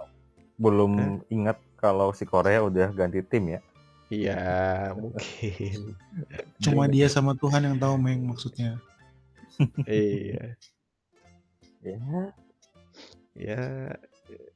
belum 0.59 1.23
ingat 1.31 1.59
kalau 1.79 2.11
si 2.11 2.27
Korea 2.27 2.63
udah 2.63 2.91
ganti 2.91 3.23
tim 3.23 3.55
ya. 3.55 3.61
Ya 4.27 4.41
mungkin 4.99 5.97
Cuma 6.63 6.87
dia 6.87 7.11
sama 7.11 7.35
Tuhan 7.35 7.67
yang 7.67 7.75
tahu 7.75 7.99
Meng 7.99 8.23
maksudnya. 8.31 8.79
iya 9.85 10.55
Ya, 11.83 11.99
ya 13.35 13.59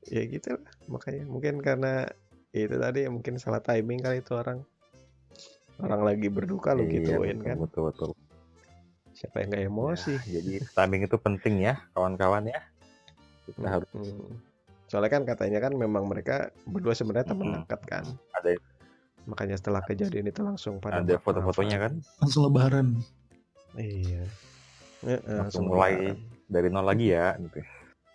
ya 0.08 0.22
gitu 0.32 0.56
lah 0.56 0.64
makanya 0.88 1.28
mungkin 1.28 1.60
karena 1.60 2.08
itu 2.56 2.72
tadi 2.80 3.04
mungkin 3.12 3.36
salah 3.36 3.60
timing 3.60 4.00
kali 4.00 4.24
itu 4.24 4.32
orang 4.32 4.64
orang 5.84 6.02
lagi 6.08 6.32
berduka 6.32 6.72
lu 6.72 6.88
iya, 6.88 7.20
gituin 7.20 7.38
betul, 7.44 7.44
kan 7.44 7.58
betul, 7.60 7.82
betul. 7.92 8.10
siapa 9.12 9.44
yang 9.44 9.50
gak 9.54 9.66
emosi 9.68 10.14
Ya, 10.24 10.40
jadi 10.40 10.54
timing 10.72 11.02
itu 11.10 11.18
penting 11.20 11.56
ya, 11.68 11.74
kawan-kawan 11.92 12.48
ya. 12.48 12.62
Kita 13.50 13.68
harus 13.68 13.90
Hmm. 13.92 14.40
soalnya 14.88 15.12
kan 15.20 15.24
katanya 15.28 15.60
kan 15.68 15.74
memang 15.76 16.08
mereka 16.08 16.48
berdua 16.64 16.96
sebenarnya 16.96 17.28
teman 17.28 17.52
Mm-mm. 17.52 17.64
dekat 17.68 17.82
kan 17.92 18.04
ada 18.40 18.56
makanya 19.28 19.60
setelah 19.60 19.84
kejadian 19.84 20.32
itu 20.32 20.40
langsung 20.40 20.80
pada 20.80 21.04
ada 21.04 21.20
foto-fotonya 21.20 21.78
kan 21.78 21.94
Langsung 22.24 22.48
lebaran. 22.48 22.88
iya 23.76 24.24
Heeh, 25.04 25.20
Langsung 25.22 25.68
langsung 25.68 25.76
mulai. 25.76 25.94
lebaran. 26.16 26.18
dari 26.48 26.68
nol 26.72 26.88
lagi 26.88 27.08
ya. 27.12 27.36
Gitu. 27.36 27.60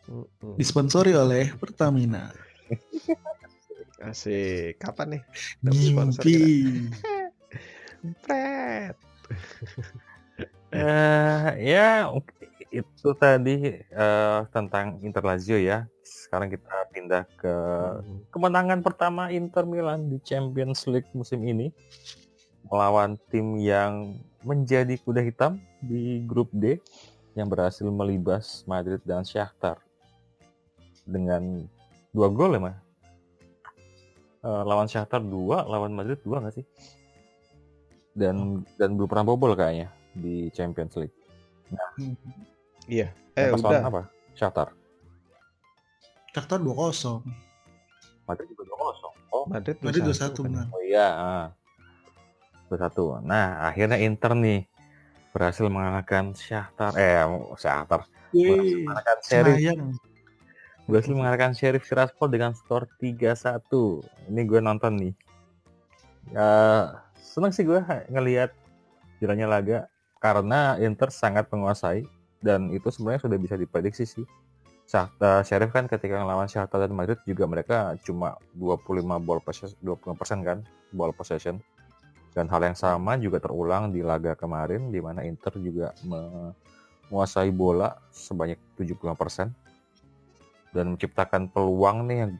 Mm-mm. 0.09 0.57
Disponsori 0.57 1.13
oleh 1.13 1.53
Pertamina. 1.55 2.33
asik 4.03 4.83
kapan 4.83 5.15
nih 5.15 5.23
sponsor 5.71 6.25
Ngimpi. 6.27 6.41
Pret. 8.25 8.97
Eh, 10.73 11.49
ya 11.61 12.09
oke. 12.09 12.33
itu 12.73 13.09
tadi 13.21 13.77
eh, 13.77 14.41
tentang 14.49 14.97
Inter 15.05 15.21
Lazio 15.21 15.61
ya. 15.61 15.85
Sekarang 16.33 16.49
kita 16.49 16.89
pindah 16.97 17.25
ke 17.37 17.55
Hmm. 18.01 18.25
kemenangan 18.33 18.81
pertama 18.81 19.29
Inter 19.29 19.69
Milan 19.69 20.09
di 20.09 20.17
Champions 20.25 20.89
League 20.89 21.13
musim 21.13 21.45
ini. 21.45 21.69
Melawan 22.73 23.21
tim 23.29 23.61
yang 23.61 24.17
menjadi 24.41 24.97
kuda 24.97 25.21
hitam 25.21 25.61
di 25.85 26.25
grup 26.25 26.49
D 26.57 26.81
yang 27.37 27.53
berhasil 27.53 27.85
melibas 27.85 28.65
Madrid 28.65 29.05
dan 29.05 29.29
Shakhtar 29.29 29.77
dengan 31.05 31.69
dua 32.17 32.33
gol 32.33 32.57
ya 32.57 32.65
mah 32.65 32.77
lawan 34.41 34.89
Shakhtar 34.89 35.21
dua 35.21 35.69
lawan 35.69 35.93
Madrid 35.93 36.17
dua 36.25 36.41
nggak 36.41 36.57
sih? 36.57 36.67
Dan 38.17 38.65
dan 38.81 38.97
belum 38.97 39.05
pernah 39.05 39.29
bobol 39.29 39.53
kayaknya 39.53 39.93
di 40.17 40.49
Champions 40.57 40.97
League. 40.97 41.13
Hmm. 42.01 42.17
iya. 42.89 43.13
eh 43.37 43.53
udah. 43.53 43.85
apa? 43.85 44.09
Shakhtar 44.33 44.73
Shakhtar 46.33 46.59
2-0. 46.61 47.23
Madrid 48.23 48.49
juga 48.49 48.65
dua 48.65 48.79
kosong 48.79 49.15
oh 49.33 49.45
Madrid 49.49 49.77
Madrid 49.83 50.03
2-1 50.07 50.13
2-1 50.13 50.15
kan 50.15 50.23
ya? 50.23 50.43
benar. 50.45 50.67
Oh 50.71 50.83
iya, 50.85 51.09
ah. 51.11 51.47
satu. 52.73 53.21
Nah, 53.21 53.69
akhirnya 53.69 54.01
Inter 54.01 54.33
nih 54.33 54.65
berhasil 55.37 55.69
mengalahkan 55.69 56.33
Shakhtar. 56.33 56.97
Eh, 56.97 57.21
Shakhtar. 57.61 58.09
Berhasil 58.33 58.79
mengalahkan 58.81 59.19
Sheriff. 59.21 59.61
Berhasil 60.89 61.13
mengalahkan 61.13 61.53
Sheriff 61.53 61.85
Tiraspol 61.85 62.33
dengan 62.33 62.57
skor 62.57 62.89
3-1. 62.97 63.69
Ini 64.33 64.41
gue 64.49 64.61
nonton 64.65 64.93
nih. 64.97 65.15
Ya, 66.33 66.49
seneng 67.21 67.53
sih 67.53 67.61
gue 67.61 67.85
ngelihat 68.09 68.57
jalannya 69.21 69.47
laga 69.53 69.79
karena 70.17 70.81
Inter 70.81 71.13
sangat 71.13 71.53
menguasai 71.53 72.09
dan 72.41 72.73
itu 72.73 72.89
sebenarnya 72.89 73.29
sudah 73.29 73.37
bisa 73.37 73.55
diprediksi 73.61 74.09
sih. 74.09 74.25
Shakhtar 74.93 75.41
Sheriff 75.49 75.73
kan 75.73 75.89
ketika 75.89 76.21
melawan 76.21 76.45
Shakhtar 76.45 76.85
dan 76.85 76.93
Madrid 76.93 77.17
juga 77.25 77.49
mereka 77.49 77.97
cuma 78.05 78.37
25 78.61 79.01
ball 79.25 79.41
possession 79.41 79.73
25% 79.81 80.45
kan 80.45 80.61
ball 80.93 81.17
possession. 81.17 81.65
Dan 82.37 82.45
hal 82.53 82.61
yang 82.61 82.77
sama 82.77 83.17
juga 83.17 83.41
terulang 83.41 83.89
di 83.89 84.05
laga 84.05 84.37
kemarin 84.37 84.93
di 84.93 85.01
mana 85.01 85.25
Inter 85.25 85.57
juga 85.57 85.97
menguasai 86.05 87.49
bola 87.49 87.97
sebanyak 88.13 88.61
75% 88.77 89.49
dan 90.77 90.97
menciptakan 90.97 91.49
peluang 91.49 92.09
nih 92.09 92.29
yang 92.29 92.33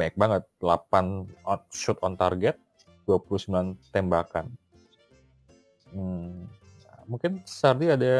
banyak 0.00 0.16
banget 0.16 0.42
8 0.60 1.28
on, 1.44 1.60
shoot 1.72 1.96
on 2.00 2.16
target 2.16 2.56
29 3.04 3.76
tembakan. 3.92 4.48
Hmm, 5.92 6.48
mungkin 7.04 7.44
Sardi 7.44 7.92
ada 7.92 8.12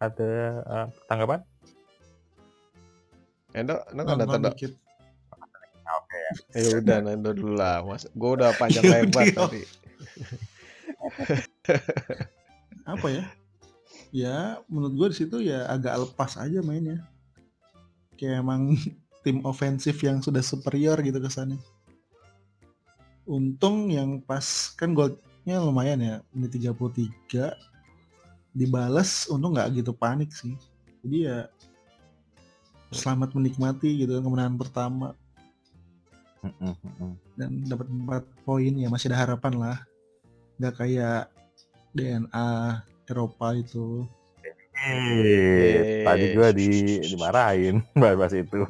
ada 0.00 0.32
uh, 0.64 0.86
tanggapan 1.08 1.44
Endo, 3.54 3.78
Endo 3.94 4.02
kan 4.02 4.18
ada 4.18 4.26
tanda. 4.26 4.50
dikit. 4.50 4.74
oke 5.84 6.18
ya 6.18 6.32
Ya 6.66 6.70
udah 6.82 6.96
Nando 7.06 7.30
dulu 7.30 7.54
lah, 7.54 7.86
Mas. 7.86 8.02
Gue 8.10 8.34
udah 8.34 8.50
panjang 8.60 8.82
Ya 8.82 9.06
lebar 9.06 9.30
tadi. 9.30 9.62
Apa 12.92 13.06
ya? 13.08 13.24
Ya, 14.14 14.38
menurut 14.66 14.94
gue 14.94 15.08
di 15.14 15.16
situ 15.16 15.36
ya 15.42 15.70
agak 15.70 16.02
lepas 16.02 16.34
aja 16.34 16.58
mainnya. 16.66 16.98
Kayak 18.18 18.42
emang 18.42 18.74
tim 19.22 19.38
ofensif 19.46 20.02
yang 20.02 20.18
sudah 20.18 20.42
superior 20.42 20.98
gitu 21.02 21.18
kesannya. 21.22 21.58
Untung 23.24 23.88
yang 23.88 24.20
pas 24.20 24.74
kan 24.76 24.92
golnya 24.92 25.56
lumayan 25.62 26.02
ya, 26.02 26.14
menit 26.34 26.60
33 26.60 27.54
dibalas 28.54 29.26
untung 29.26 29.56
nggak 29.56 29.82
gitu 29.82 29.90
panik 29.96 30.30
sih. 30.30 30.54
Jadi 31.02 31.26
ya 31.26 31.48
selamat 32.94 33.34
menikmati 33.34 34.06
gitu 34.06 34.16
kan 34.16 34.22
kemenangan 34.24 34.56
pertama. 34.56 35.08
Dan 37.34 37.64
dapat 37.66 37.88
4 37.88 38.44
poin 38.44 38.72
ya 38.76 38.88
masih 38.92 39.10
ada 39.10 39.26
harapan 39.26 39.54
lah. 39.58 39.78
Nggak 40.60 40.74
kayak 40.78 41.20
DNA 41.96 42.80
Eropa 43.10 43.56
itu. 43.56 44.06
Eh, 44.74 46.02
tadi 46.04 46.24
gua 46.34 46.50
di 46.50 47.00
dimarahin 47.00 47.80
bahas 48.00 48.34
itu. 48.34 48.66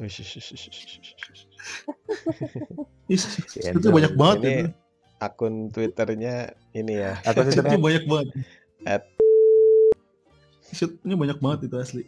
Iya, 3.09 3.69
itu 3.75 3.87
banyak 3.89 4.13
banget 4.15 4.37
Ini 4.41 4.55
akun 5.19 5.69
Twitternya 5.73 6.53
ini 6.73 6.93
ya. 7.01 7.17
Atau 7.25 7.43
itu 7.43 7.59
Twitternya? 7.59 7.81
banyak 7.81 8.03
banget. 8.07 8.27
At- 8.85 9.11
Shootnya 10.65 11.15
banyak 11.15 11.37
banget 11.39 11.59
itu 11.69 11.75
asli 11.77 12.03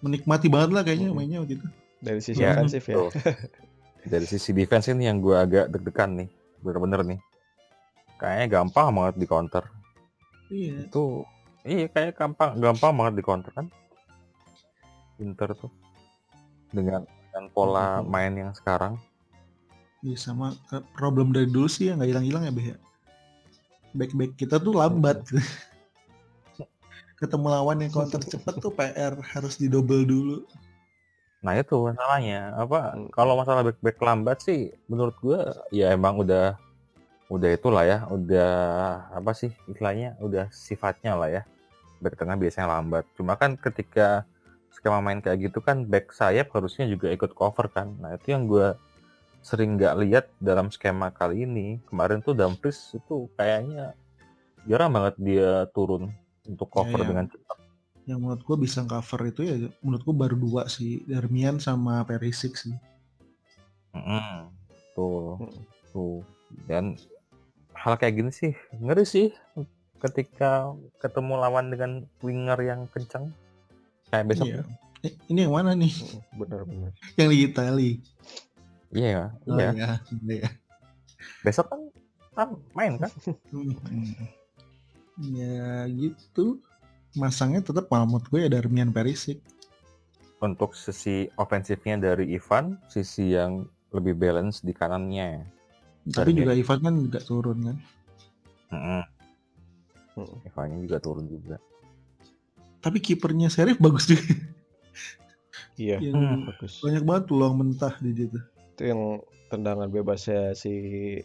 menikmati 0.00 0.46
banget 0.46 0.70
lah 0.72 0.82
kayaknya 0.86 1.08
Mm-mm. 1.10 1.18
mainnya 1.18 1.38
waktu 1.42 1.58
itu 1.58 1.66
dari 1.98 2.20
sisi 2.22 2.40
Ya, 2.40 2.54
ofensif 2.54 2.82
ya. 2.86 2.94
Tuh. 2.94 3.10
Dari 4.06 4.24
sisi 4.24 4.50
defense 4.54 4.88
ini 4.88 5.10
yang 5.10 5.18
gua 5.18 5.42
agak 5.42 5.68
deg-degan 5.68 6.14
nih, 6.22 6.28
bener-bener 6.62 7.00
nih. 7.04 7.20
Kayaknya 8.16 8.46
gampang 8.48 8.88
banget 8.94 9.14
di 9.18 9.26
counter. 9.26 9.64
iya 10.48 10.86
Itu 10.86 11.26
iya 11.62 11.86
kayak 11.86 12.14
gampang 12.16 12.56
gampang 12.56 12.92
banget 12.94 13.14
di 13.18 13.24
counter 13.26 13.52
kan. 13.52 13.66
Inter 15.18 15.50
tuh 15.52 15.70
dengan 16.70 17.02
dengan 17.28 17.44
pola 17.50 17.98
Mhm. 18.00 18.06
main 18.06 18.32
yang 18.38 18.52
sekarang. 18.54 18.94
Iya, 19.98 20.14
sama 20.14 20.54
problem 20.94 21.34
dari 21.34 21.50
dulu 21.50 21.66
sih 21.66 21.90
ya 21.90 21.98
nggak 21.98 22.10
hilang-hilang 22.14 22.44
ya 22.46 22.52
Beh 22.54 22.66
ya. 22.70 22.76
Back-back 23.98 24.38
kita 24.38 24.62
tuh 24.62 24.78
lambat. 24.78 25.26
Ketemu 27.18 27.50
lawan 27.50 27.82
yang 27.82 27.90
counter 27.90 28.22
cepet 28.22 28.54
tuh 28.62 28.70
PR 28.70 29.18
harus 29.18 29.58
didouble 29.58 30.06
dulu. 30.06 30.46
Nah 31.42 31.58
itu 31.58 31.74
masalahnya 31.82 32.54
apa 32.54 32.94
kalau 33.10 33.34
masalah 33.34 33.66
back 33.66 33.78
back 33.82 33.98
lambat 33.98 34.38
sih 34.42 34.70
menurut 34.86 35.18
gua 35.18 35.66
ya 35.74 35.90
emang 35.94 36.18
udah 36.22 36.54
udah 37.26 37.50
itulah 37.54 37.82
ya 37.82 38.06
udah 38.06 38.50
apa 39.10 39.34
sih 39.34 39.50
istilahnya 39.66 40.14
udah 40.22 40.46
sifatnya 40.54 41.18
lah 41.18 41.30
ya. 41.30 41.42
Back 41.98 42.14
tengah 42.14 42.38
biasanya 42.38 42.78
lambat. 42.78 43.02
Cuma 43.18 43.34
kan 43.34 43.58
ketika 43.58 44.22
skema 44.70 45.02
main 45.02 45.18
kayak 45.18 45.50
gitu 45.50 45.58
kan 45.58 45.82
back 45.90 46.14
sayap 46.14 46.54
harusnya 46.54 46.86
juga 46.86 47.10
ikut 47.10 47.34
cover 47.34 47.66
kan. 47.66 47.98
Nah 47.98 48.14
itu 48.14 48.30
yang 48.30 48.46
gua 48.46 48.78
sering 49.42 49.74
nggak 49.74 49.94
lihat 50.06 50.24
dalam 50.38 50.70
skema 50.70 51.10
kali 51.10 51.42
ini. 51.42 51.82
Kemarin 51.90 52.22
tuh 52.22 52.38
Dumfries 52.38 52.94
itu 52.94 53.26
kayaknya 53.34 53.98
jarang 54.70 54.94
banget 54.94 55.14
dia 55.18 55.66
turun 55.74 56.14
untuk 56.48 56.68
cover 56.72 56.98
iya. 56.98 57.08
dengan 57.12 57.26
cepat 57.28 57.58
Yang 58.08 58.18
menurut 58.24 58.42
gue 58.42 58.56
bisa 58.64 58.80
cover 58.88 59.20
itu 59.28 59.40
ya 59.44 59.56
menurut 59.84 60.02
gue 60.02 60.16
baru 60.16 60.36
dua 60.40 60.62
sih. 60.64 61.04
Darmian 61.04 61.60
sama 61.60 62.00
Perisic 62.08 62.56
sih. 62.56 62.72
Mm-mm. 63.92 64.48
tuh 64.96 65.38
Mm. 65.38 65.62
tuh 65.92 66.20
dan 66.66 66.98
hal 67.78 67.94
kayak 67.94 68.18
gini 68.18 68.30
sih 68.34 68.52
ngeri 68.82 69.06
sih 69.06 69.30
ketika 70.02 70.74
ketemu 70.98 71.38
lawan 71.38 71.70
dengan 71.70 72.02
winger 72.22 72.58
yang 72.62 72.90
kencang 72.90 73.30
kayak 74.10 74.26
besok 74.26 74.46
Iya. 74.50 74.62
Eh, 75.06 75.14
ini 75.30 75.46
yang 75.46 75.54
mana 75.54 75.78
nih? 75.78 75.94
Benar-benar. 76.34 76.90
Yang 77.18 77.28
di 77.30 77.38
Itali. 77.46 77.90
iya 78.90 79.30
Oh, 79.46 79.54
iya 79.54 79.70
iya. 79.70 79.90
Iya. 80.26 80.50
besok 81.46 81.70
kan 81.70 81.80
kan 82.34 82.48
main 82.74 82.98
kan. 82.98 83.10
Ya 85.18 85.86
gitu. 85.88 86.62
Masangnya 87.14 87.60
tetap 87.60 87.90
menurut 87.90 88.26
gue 88.28 88.46
ya 88.46 88.50
Darmian 88.50 88.92
Perisic. 88.92 89.40
untuk 90.38 90.70
sisi 90.70 91.26
ofensifnya 91.34 91.98
dari 91.98 92.30
Ivan 92.30 92.78
sisi 92.86 93.34
yang 93.34 93.66
lebih 93.90 94.14
balance 94.14 94.62
di 94.62 94.70
kanannya 94.70 95.42
Tapi 96.06 96.30
Darmian. 96.30 96.38
juga 96.38 96.52
Ivan 96.54 96.78
kan 96.78 96.94
juga 96.94 97.18
turun 97.18 97.58
kan. 97.66 97.76
Mm. 98.70 99.04
Ivannya 100.46 100.78
juga 100.78 100.98
turun 101.02 101.26
juga 101.26 101.58
Tapi 102.78 103.02
kipernya 103.02 103.50
Serif 103.50 103.82
bagus 103.82 104.06
juga. 104.06 104.22
Iya, 105.74 105.98
yang 105.98 106.14
Hmm. 106.14 106.46
bagus. 106.46 106.78
banyak 106.78 107.02
banget 107.02 107.24
peluang 107.26 107.54
mentah 107.58 107.94
di 107.98 108.10
situ. 108.14 108.38
Itu 108.74 108.82
yang 108.86 109.02
tendangan 109.46 109.90
bebasnya 109.90 110.54
si 110.54 110.70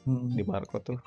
Hmm. 0.05 0.33
Di 0.33 0.41
Marco 0.41 0.77
tuh. 0.77 0.97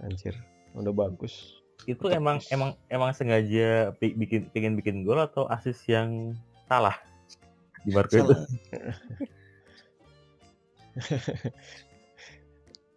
Anjir, 0.00 0.32
udah 0.72 0.92
bagus. 0.92 1.59
Itu 1.90 2.06
emang 2.10 2.38
emang 2.54 2.78
emang 2.86 3.10
sengaja 3.10 3.90
bikin 3.98 4.46
pengen 4.54 4.78
bikin 4.78 5.02
gol 5.02 5.18
atau 5.18 5.50
asis 5.50 5.82
yang 5.90 6.38
salah 6.70 6.94
di 7.82 7.90
Marco 7.90 8.14
itu. 8.14 8.34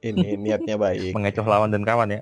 Ini 0.03 0.35
niatnya 0.35 0.75
baik. 0.75 1.15
mengecoh 1.15 1.47
lawan 1.47 1.71
dan 1.71 1.87
kawan 1.87 2.11
ya. 2.11 2.21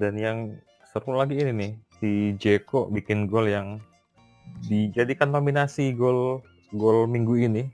Dan 0.00 0.14
yang 0.16 0.56
seru 0.88 1.12
lagi 1.12 1.36
ini 1.36 1.52
nih, 1.52 1.72
si 2.00 2.32
Jeko 2.40 2.88
bikin 2.88 3.28
gol 3.28 3.44
yang 3.44 3.76
dijadikan 4.72 5.28
nominasi 5.28 5.92
gol 5.92 6.40
gol 6.72 7.04
minggu 7.04 7.36
ini 7.36 7.68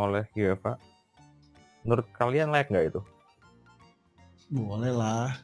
oleh 0.00 0.24
UEFA. 0.32 0.80
Menurut 1.84 2.08
kalian 2.16 2.48
layak 2.48 2.72
nggak 2.72 2.88
itu? 2.88 3.00
Boleh 4.54 4.94
lah. 4.94 5.34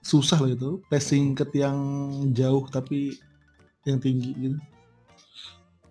Susah 0.00 0.40
loh 0.40 0.48
itu. 0.48 0.70
Passing 0.88 1.36
ke 1.36 1.44
yang 1.52 1.76
jauh 2.32 2.64
tapi 2.72 3.20
yang 3.84 4.00
tinggi 4.00 4.32
gitu. 4.32 4.58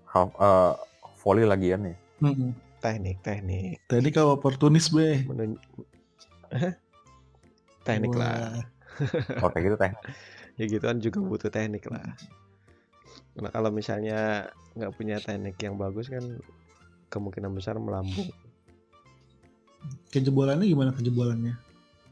Half, 0.10 0.34
eh, 0.42 0.74
volley 1.22 1.46
lagian 1.46 1.94
ya. 1.94 1.96
Hmm. 2.26 2.58
Teknik, 2.82 3.22
teknik. 3.22 3.78
Tadi 3.86 4.10
kau 4.10 4.34
oportunis 4.34 4.90
be. 4.90 5.22
Menun-? 5.30 5.62
Teknik 7.86 8.18
lah. 8.18 8.66
Oh 9.46 9.50
kayak 9.54 9.64
gitu 9.70 9.78
teh. 9.78 9.94
Ya 10.58 10.66
gitu 10.66 10.84
kan 10.84 10.98
juga 10.98 11.22
butuh 11.22 11.54
teknik 11.54 11.86
lah. 11.94 12.18
Karena 13.38 13.50
kalau 13.54 13.70
misalnya 13.70 14.50
nggak 14.74 14.94
punya 14.98 15.22
teknik 15.22 15.62
yang 15.62 15.78
bagus 15.78 16.10
kan 16.10 16.42
kemungkinan 17.14 17.54
besar 17.54 17.78
melambung. 17.78 18.34
Kejebolannya 20.10 20.66
gimana 20.66 20.92
kejebolannya? 20.92 21.71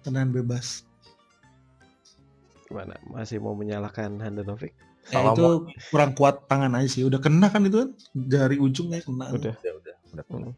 Tendangan 0.09 0.33
bebas. 0.33 0.83
Gimana? 2.65 2.97
Masih 3.05 3.37
mau 3.37 3.53
menyalahkan 3.53 4.17
Handanovic? 4.17 4.73
Eh, 5.09 5.13
Kalau 5.13 5.33
itu 5.33 5.47
kurang 5.89 6.13
kuat 6.13 6.45
tangan 6.45 6.73
aja 6.77 6.89
sih. 6.89 7.03
Udah 7.05 7.17
kena 7.17 7.49
kan 7.49 7.65
itu 7.65 7.77
kan? 7.81 7.89
Dari 8.13 8.57
ujungnya 8.57 9.01
kena. 9.01 9.33
Udah. 9.33 9.53
Udah 9.57 9.73
udah 9.81 9.95
udah. 10.13 10.25
Mm. 10.29 10.53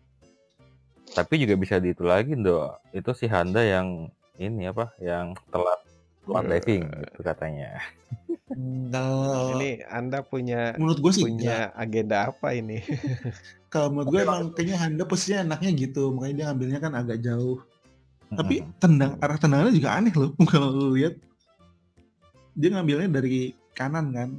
Tapi 1.11 1.33
juga 1.43 1.55
bisa 1.59 1.75
diitu 1.79 2.03
lagi 2.07 2.35
do. 2.35 2.71
Itu 2.91 3.11
si 3.11 3.27
Handa 3.27 3.63
yang 3.63 4.07
ini 4.35 4.67
apa? 4.67 4.91
Yang 4.99 5.39
telat 5.51 5.79
telat 6.23 6.43
diving 6.47 6.83
gitu 6.87 7.19
katanya. 7.23 7.79
Hmm, 8.51 8.91
Kalau 8.91 9.55
Ini 9.55 9.83
Anda 9.87 10.19
punya 10.23 10.75
menurut 10.75 10.99
gue 10.99 11.11
sih 11.15 11.23
enggak. 11.23 11.39
punya 11.39 11.57
agenda 11.75 12.17
apa 12.27 12.47
ini? 12.51 12.83
Kalau 13.71 13.87
menurut 13.91 14.11
gue 14.11 14.19
emang 14.23 14.41
kayaknya 14.51 14.77
Handa 14.79 15.03
posisinya 15.07 15.47
enaknya 15.51 15.71
gitu. 15.79 16.11
Makanya 16.11 16.33
dia 16.35 16.45
ngambilnya 16.51 16.79
kan 16.83 16.93
agak 16.95 17.23
jauh. 17.23 17.63
Tapi 18.31 18.63
tendang 18.79 19.19
arah 19.19 19.35
tendangannya 19.35 19.75
juga 19.75 19.91
aneh 19.91 20.13
loh 20.15 20.31
kalau 20.51 20.71
lu 20.71 20.87
lihat. 20.95 21.19
Dia 22.55 22.69
ngambilnya 22.75 23.11
dari 23.11 23.51
kanan 23.75 24.11
kan. 24.11 24.29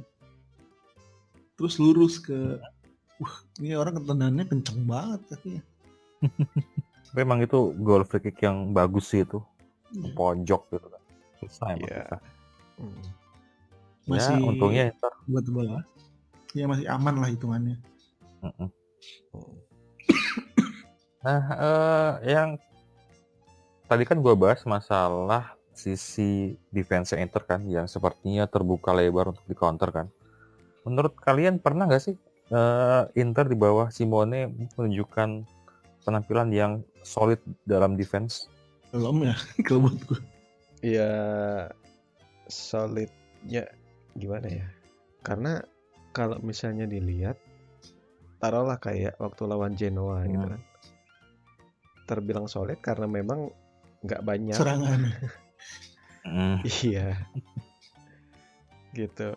Terus 1.57 1.77
lurus 1.77 2.17
ke 2.17 2.57
Wah, 3.21 3.35
ini 3.61 3.77
orang 3.77 4.01
tendangannya 4.01 4.45
kenceng 4.49 4.83
banget 4.89 5.21
katanya. 5.29 5.61
Tapi 7.07 7.19
emang 7.21 7.39
itu 7.45 7.71
gol 7.79 8.01
free 8.03 8.19
kick 8.19 8.41
yang 8.41 8.73
bagus 8.73 9.13
sih 9.13 9.21
itu. 9.21 9.37
Iya. 9.93 10.11
Pojok 10.17 10.61
gitu 10.73 10.87
kan. 10.89 11.01
Susah 11.39 11.67
emang 11.71 11.85
Iya. 11.85 12.01
susah. 12.03 12.19
Hmm. 12.73 13.01
Masih 14.03 14.33
Ya, 14.35 14.43
untungnya 14.43 14.83
Inter. 14.89 15.13
buat 15.29 15.45
bola. 15.47 15.79
Ya 16.57 16.65
masih 16.65 16.85
aman 16.89 17.15
lah 17.21 17.29
hitungannya. 17.29 17.77
Hmm. 18.41 18.67
Nah, 21.23 21.41
eh, 21.55 22.11
yang 22.35 22.59
tadi 23.93 24.09
kan 24.09 24.17
gua 24.25 24.33
bahas 24.33 24.65
masalah 24.65 25.53
sisi 25.77 26.57
defense 26.73 27.13
Inter 27.13 27.45
kan 27.45 27.61
yang 27.69 27.85
sepertinya 27.85 28.49
terbuka 28.49 28.89
lebar 28.89 29.29
untuk 29.37 29.45
di 29.45 29.53
counter 29.53 29.93
kan. 29.93 30.07
Menurut 30.81 31.13
kalian 31.21 31.61
pernah 31.61 31.85
nggak 31.85 32.01
sih 32.01 32.17
eh, 32.49 33.03
Inter 33.21 33.45
di 33.45 33.53
bawah 33.53 33.93
Simone 33.93 34.49
menunjukkan 34.73 35.45
penampilan 36.03 36.49
yang 36.49 36.81
solid 37.05 37.37
dalam 37.69 37.93
defense? 37.93 38.49
Belum 38.89 39.21
ya 39.29 39.37
kalau 39.65 39.89
buat 39.89 39.97
gue. 40.09 40.19
Ya 40.81 41.13
solidnya 42.49 43.69
gimana 44.17 44.47
ya? 44.49 44.67
Karena 45.21 45.61
kalau 46.11 46.37
misalnya 46.41 46.89
dilihat 46.89 47.37
taruhlah 48.41 48.77
kayak 48.77 49.15
waktu 49.21 49.45
lawan 49.45 49.77
Genoa 49.77 50.25
gitu 50.25 50.45
Hmm. 50.45 50.53
kan. 50.57 50.61
Terbilang 52.03 52.51
solid 52.51 52.77
karena 52.83 53.07
memang 53.07 53.47
nggak 54.03 54.21
banyak. 54.21 54.57
Serangan. 54.57 54.99
Mm, 56.27 56.57
Iya. 56.85 57.07
gitu. 58.93 59.33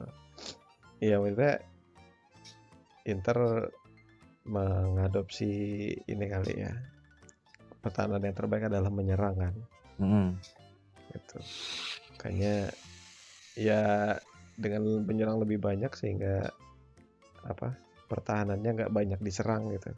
Iya 1.00 1.16
maksudnya 1.20 1.60
Inter 3.06 3.38
mengadopsi 4.46 5.50
ini 6.06 6.26
kali 6.30 6.54
ya 6.62 6.72
pertahanan 7.82 8.22
yang 8.22 8.34
terbaik 8.34 8.66
adalah 8.70 8.90
menyerang 8.90 9.36
kan 9.38 9.54
Mm-mm. 10.02 10.26
gitu 11.14 11.38
kayaknya 12.18 12.70
ya 13.58 14.14
dengan 14.58 15.06
menyerang 15.06 15.42
lebih 15.42 15.58
banyak 15.62 15.90
sehingga 15.94 16.50
apa 17.46 17.74
pertahanannya 18.06 18.70
nggak 18.82 18.94
banyak 18.94 19.20
diserang 19.22 19.70
gitu 19.74 19.94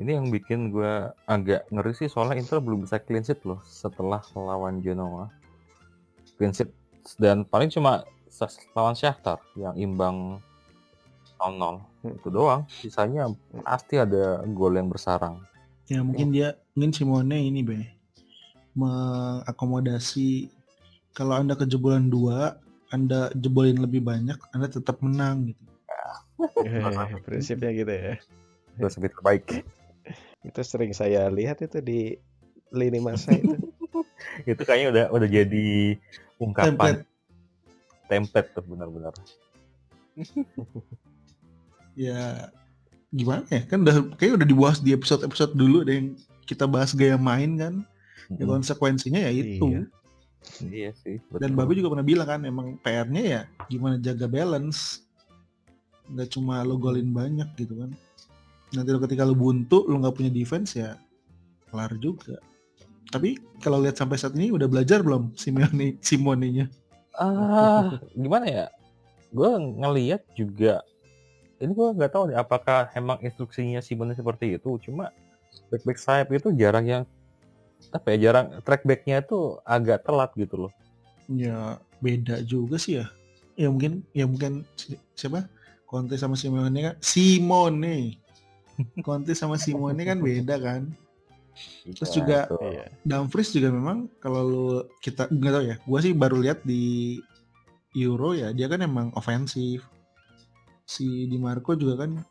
Ini 0.00 0.18
yang 0.18 0.32
bikin 0.32 0.72
gue 0.72 1.12
agak 1.28 1.68
ngeri 1.68 1.92
sih 1.92 2.08
soalnya 2.08 2.40
Inter 2.40 2.64
belum 2.64 2.88
bisa 2.88 2.96
clean 2.96 3.22
sheet 3.22 3.44
loh 3.44 3.60
setelah 3.68 4.24
lawan 4.32 4.80
Genoa. 4.80 5.28
Clean 6.40 6.52
sheet 6.52 6.72
dan 7.20 7.44
paling 7.44 7.68
cuma 7.68 8.06
lawan 8.72 8.96
Shakhtar 8.96 9.42
yang 9.58 9.76
imbang 9.76 10.40
0-0 11.36 11.92
Hmm. 12.02 12.18
itu 12.18 12.28
doang. 12.34 12.66
Sisanya 12.66 13.30
pasti 13.62 13.94
ada 13.94 14.42
gol 14.50 14.74
yang 14.74 14.90
bersarang. 14.90 15.38
Ya 15.86 16.02
mungkin 16.02 16.34
dia 16.34 16.58
mungkin 16.74 16.90
Simone 16.90 17.38
ini 17.46 17.62
be 17.62 17.78
mengakomodasi 18.74 20.48
kalau 21.12 21.36
anda 21.36 21.54
kejebolan 21.54 22.08
dua, 22.08 22.56
anda 22.88 23.28
jebolin 23.36 23.78
lebih 23.78 24.00
banyak, 24.00 24.38
anda 24.56 24.66
tetap 24.66 24.98
menang 25.04 25.52
gitu. 25.52 25.62
prinsipnya 27.22 27.70
gitu 27.70 27.92
ya 27.92 28.14
Terus 28.80 28.94
lebih 28.98 29.10
terbaik. 29.14 29.44
Itu 30.42 30.60
sering 30.62 30.90
saya 30.92 31.30
lihat 31.30 31.62
itu 31.62 31.78
di 31.78 32.18
lini 32.72 32.98
masa 32.98 33.34
itu 33.36 33.54
itu 34.50 34.62
kayaknya 34.64 34.88
udah 34.90 35.04
udah 35.12 35.28
jadi 35.28 35.68
ungkapan 36.40 36.74
Template. 36.74 37.02
template 38.08 38.48
tuh 38.54 38.64
benar-benar. 38.66 39.14
Ya 41.92 42.48
gimana 43.12 43.44
ya 43.52 43.68
kan 43.68 43.84
udah 43.84 44.16
kayak 44.16 44.40
udah 44.40 44.48
dibahas 44.48 44.80
di 44.80 44.96
episode-episode 44.96 45.52
dulu 45.52 45.84
ada 45.84 45.92
yang 45.92 46.16
kita 46.48 46.64
bahas 46.64 46.96
gaya 46.96 47.20
main 47.20 47.60
kan. 47.60 47.74
Ya 48.32 48.48
Mm-mm. 48.48 48.56
konsekuensinya 48.56 49.20
ya 49.20 49.28
itu. 49.28 49.60
Iya. 49.60 49.82
Iya 50.72 50.90
sih. 51.04 51.16
Dan 51.36 51.52
betul. 51.52 51.68
Babe 51.68 51.72
juga 51.76 51.92
pernah 51.92 52.06
bilang 52.08 52.28
kan 52.28 52.40
emang 52.48 52.80
PR-nya 52.80 53.22
ya 53.22 53.40
gimana 53.68 54.00
jaga 54.00 54.24
balance. 54.24 55.04
Nggak 56.08 56.32
cuma 56.32 56.64
lo 56.64 56.80
golin 56.80 57.12
banyak 57.12 57.52
gitu 57.60 57.76
kan. 57.76 57.92
Nanti 58.72 58.88
ketika 58.88 59.22
lo 59.28 59.36
buntu, 59.36 59.84
lo 59.84 60.00
nggak 60.00 60.16
punya 60.16 60.30
defense 60.32 60.76
ya 60.76 60.96
kelar 61.68 61.92
juga. 62.00 62.40
Tapi 63.12 63.36
kalau 63.60 63.80
lihat 63.84 64.00
sampai 64.00 64.16
saat 64.16 64.32
ini 64.36 64.48
udah 64.52 64.68
belajar 64.68 65.04
belum 65.04 65.36
Simeone 65.36 66.00
Simonenya? 66.00 66.68
Ah, 67.16 68.00
gimana 68.16 68.48
ya? 68.48 68.66
Gue 69.32 69.52
ngeliat 69.56 70.24
juga 70.32 70.80
ini 71.62 71.72
gue 71.78 71.88
nggak 71.94 72.10
tahu 72.10 72.24
nih 72.34 72.38
apakah 72.42 72.90
emang 72.98 73.22
instruksinya 73.22 73.78
Simon 73.78 74.10
seperti 74.18 74.58
itu. 74.58 74.82
Cuma 74.82 75.14
back 75.70 75.82
back 75.86 75.98
sayap 76.02 76.28
itu 76.34 76.50
jarang 76.58 76.84
yang 76.84 77.02
apa 77.94 78.14
ya 78.14 78.28
jarang 78.28 78.58
track 78.66 78.82
backnya 78.82 79.22
itu 79.22 79.62
agak 79.62 80.02
telat 80.02 80.34
gitu 80.34 80.66
loh. 80.66 80.72
Ya 81.30 81.78
beda 82.02 82.42
juga 82.42 82.82
sih 82.82 82.98
ya. 82.98 83.06
Ya 83.54 83.70
mungkin 83.70 84.02
ya 84.10 84.26
mungkin 84.26 84.66
si- 84.74 84.98
siapa? 85.14 85.46
Conte 85.86 86.18
sama 86.18 86.34
Simone 86.34 86.80
kan 86.82 86.94
Simone. 86.98 88.18
Conte 89.00 89.32
sama 89.32 89.56
Simone 89.56 90.02
kan 90.02 90.18
beda 90.18 90.56
kan. 90.58 90.82
Terus 91.84 92.08
Iya, 92.08 92.16
juga- 92.16 92.46
iya 92.64 92.84
Dumfries 93.04 93.52
juga 93.52 93.68
memang 93.68 94.08
kalau 94.16 94.42
lu 94.42 94.64
kita 94.98 95.28
nggak 95.28 95.52
tahu 95.52 95.64
ya. 95.64 95.76
Gua 95.84 95.98
sih 96.00 96.12
baru 96.12 96.40
lihat 96.40 96.64
di 96.64 97.18
Euro 97.92 98.32
ya 98.32 98.50
dia 98.50 98.66
kan 98.66 98.80
emang 98.80 99.12
ofensif. 99.12 99.84
Si 100.82 101.28
Di 101.28 101.36
Marco 101.36 101.76
juga 101.76 102.04
kan 102.08 102.24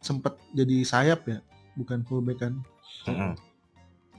sempat 0.00 0.36
jadi 0.52 0.84
sayap 0.84 1.20
ya, 1.28 1.38
bukan 1.76 2.04
fullback 2.04 2.38
kan. 2.40 2.54
Mm-mm. 3.04 3.32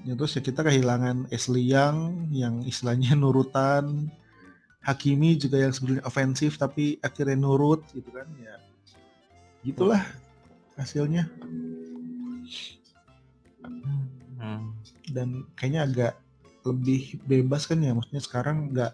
Ya, 0.05 0.13
terus 0.13 0.37
ya 0.37 0.41
kita 0.41 0.61
kehilangan 0.61 1.29
Ashley 1.33 1.65
Young 1.65 2.29
yang 2.29 2.61
istilahnya 2.61 3.13
nurutan. 3.19 4.13
Hakimi 4.85 5.33
juga 5.33 5.57
yang 5.57 5.73
sebenarnya 5.73 6.05
ofensif 6.05 6.61
tapi 6.61 7.01
akhirnya 7.01 7.33
nurut 7.33 7.81
gitu 7.89 8.05
kan 8.13 8.29
ya. 8.37 8.61
Gitulah 9.65 10.05
hasilnya 10.75 11.31
Hmm. 14.35 14.77
dan 15.09 15.47
kayaknya 15.57 15.81
agak 15.89 16.13
lebih 16.65 17.17
bebas 17.25 17.65
kan 17.65 17.81
ya 17.81 17.97
maksudnya 17.97 18.21
sekarang 18.21 18.69
nggak 18.73 18.93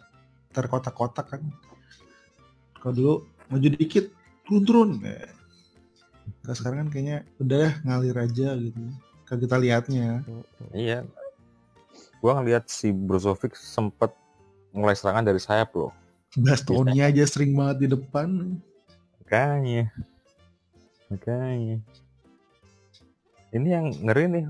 terkotak-kotak 0.52 1.28
kan. 1.28 1.42
Kalau 2.80 2.94
dulu 2.96 3.16
maju 3.48 3.68
dikit 3.72 4.12
turun-turun. 4.48 5.00
Eh. 5.08 5.32
Kalau 6.44 6.56
sekarang 6.56 6.78
kan 6.86 6.90
kayaknya 6.92 7.18
udah 7.40 7.80
ngalir 7.88 8.18
aja 8.20 8.56
gitu. 8.60 8.80
Kalau 9.24 9.40
kita 9.40 9.56
lihatnya. 9.60 10.24
Iya. 10.76 11.08
Gua 12.20 12.38
ngeliat 12.40 12.68
si 12.68 12.92
Brozovic 12.92 13.56
sempet 13.56 14.12
mulai 14.76 14.96
serangan 14.96 15.24
dari 15.24 15.40
sayap 15.40 15.72
loh. 15.76 15.92
Bastoni 16.36 17.04
aja 17.04 17.24
sering 17.28 17.56
banget 17.56 17.88
di 17.88 17.88
depan. 17.92 18.60
Makanya. 19.24 19.92
Makanya. 21.12 21.78
Ini 23.52 23.68
yang 23.68 23.92
ngeri 23.92 24.32
nih 24.32 24.46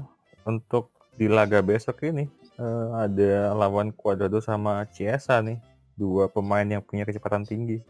untuk 0.45 0.93
di 1.17 1.25
laga 1.25 1.57
besok 1.65 2.05
ini 2.05 2.29
eh, 2.61 2.89
ada 2.93 3.57
lawan 3.57 3.89
Cuadrado 3.89 4.37
sama 4.37 4.85
Chiesa 4.93 5.41
nih. 5.41 5.57
Dua 5.97 6.29
pemain 6.29 6.65
yang 6.65 6.85
punya 6.85 7.01
kecepatan 7.01 7.41
tinggi. 7.41 7.81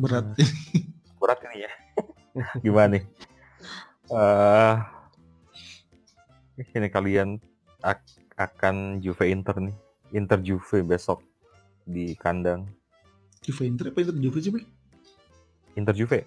Berat. 0.00 0.32
Berat 1.20 1.38
ini 1.44 1.68
ya. 1.68 1.72
Gimana 2.64 2.96
nih? 2.96 3.04
Eh 4.08 4.74
ini 6.72 6.88
kalian 6.88 7.36
ak- 7.84 8.32
akan 8.40 9.04
Juve 9.04 9.28
Inter 9.28 9.60
nih. 9.60 9.76
Inter 10.16 10.40
Juve 10.40 10.80
besok 10.80 11.20
di 11.84 12.16
kandang. 12.16 12.64
Juve 13.44 13.68
Inter 13.68 13.92
apa 13.92 14.00
Inter 14.00 14.16
Juve 14.16 14.40
sih? 14.40 14.52
Inter 15.74 15.92
Juve. 15.92 16.24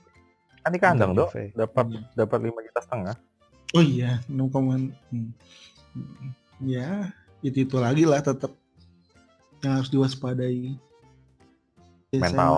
Kan 0.62 0.72
di 0.72 0.80
kandang. 0.80 1.12
Juve. 1.14 1.50
Dapat 1.54 1.86
Iya. 1.90 2.02
dapat 2.16 2.40
5 2.42 2.60
juta 2.62 2.80
setengah. 2.80 3.16
Oh 3.72 3.80
iya, 3.80 4.20
6, 4.28 4.92
hmm. 5.10 5.32
Hmm. 5.96 6.28
Ya, 6.60 7.10
itu 7.40 7.64
itu 7.64 7.78
lagi 7.78 8.04
lah 8.04 8.20
tetap 8.20 8.52
yang 9.62 9.80
harus 9.80 9.90
diwaspadai. 9.90 10.76
Desa- 12.10 12.22
Mental. 12.28 12.56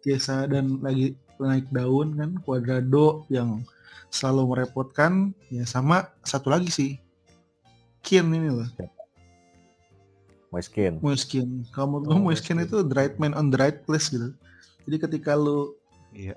Desa 0.00 0.36
dan 0.44 0.78
lagi 0.80 1.16
naik 1.36 1.72
daun 1.72 2.12
kan, 2.14 2.30
Cuadrado 2.40 3.24
yang 3.28 3.64
selalu 4.08 4.52
merepotkan. 4.52 5.32
Ya 5.48 5.64
sama 5.64 6.12
satu 6.20 6.52
lagi 6.52 6.68
sih, 6.68 6.90
Kian 8.00 8.28
ini 8.28 8.48
loh, 8.48 8.68
Moiskin. 10.50 10.98
Moiskin. 10.98 11.48
Kalau 11.70 11.86
menurut 11.96 12.04
gue 12.04 12.16
Oh, 12.16 12.24
Moiskin. 12.26 12.58
itu 12.58 12.82
the 12.82 12.92
right 12.92 13.14
man 13.16 13.32
on 13.32 13.48
the 13.48 13.58
right 13.58 13.86
place 13.86 14.10
gitu. 14.10 14.34
Jadi 14.82 14.96
ketika 14.98 15.32
lu 15.32 15.78
Iya. 16.14 16.36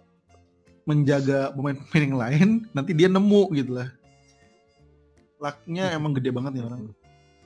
menjaga 0.83 1.55
pemain-pemain 1.55 2.03
yang 2.03 2.19
lain, 2.19 2.49
nanti 2.75 2.91
dia 2.91 3.07
nemu 3.07 3.55
gitu 3.55 3.71
lah. 3.79 3.87
Lucknya 5.39 5.95
emang 5.95 6.11
gede 6.11 6.27
banget 6.35 6.59
nih 6.59 6.63
orang. 6.67 6.81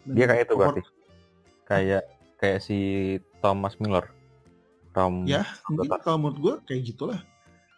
Dan 0.05 0.13
Dia 0.17 0.25
kayak 0.25 0.43
itu 0.49 0.53
berarti. 0.57 0.81
Kayak 1.69 2.03
kayak 2.41 2.59
si 2.65 2.77
Thomas 3.41 3.77
Miller. 3.77 4.09
Tom 4.97 5.29
Ya, 5.29 5.45
mungkin 5.69 5.93
Betul. 5.93 6.01
kalau 6.01 6.17
menurut 6.17 6.39
gue 6.41 6.53
kayak 6.65 6.81
gitulah. 6.89 7.21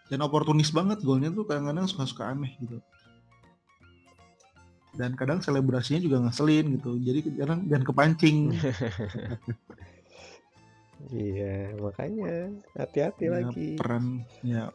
Dan 0.08 0.24
oportunis 0.24 0.72
banget 0.72 1.04
golnya 1.04 1.28
tuh 1.30 1.44
kadang-kadang 1.44 1.86
suka-suka 1.92 2.32
aneh 2.32 2.56
gitu. 2.64 2.80
Dan 4.96 5.20
kadang 5.20 5.44
selebrasinya 5.44 6.00
juga 6.00 6.24
ngeselin 6.24 6.80
gitu. 6.80 6.96
Jadi 7.04 7.20
kadang 7.36 7.68
dan 7.68 7.84
kepancing. 7.84 8.56
iya 11.14 11.72
makanya 11.80 12.52
hati-hati 12.76 13.26
Ya, 13.28 13.32
lagi 13.40 13.68
peran 13.80 14.28
ya 14.44 14.74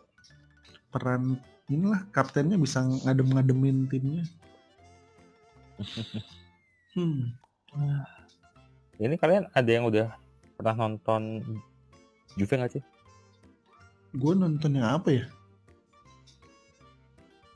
peran 0.88 1.42
inilah 1.68 2.06
kaptennya 2.12 2.60
bisa 2.60 2.84
ngadem-ngademin 3.04 3.88
timnya. 3.88 4.24
Hmm. 6.94 7.34
Ini 9.02 9.18
kalian 9.18 9.50
ada 9.50 9.66
yang 9.66 9.90
udah 9.90 10.14
pernah 10.54 10.86
nonton 10.86 11.42
Juve 12.38 12.54
nggak 12.54 12.78
sih? 12.78 12.82
Gue 14.14 14.38
nonton 14.38 14.78
yang 14.78 15.02
apa 15.02 15.10
ya? 15.10 15.26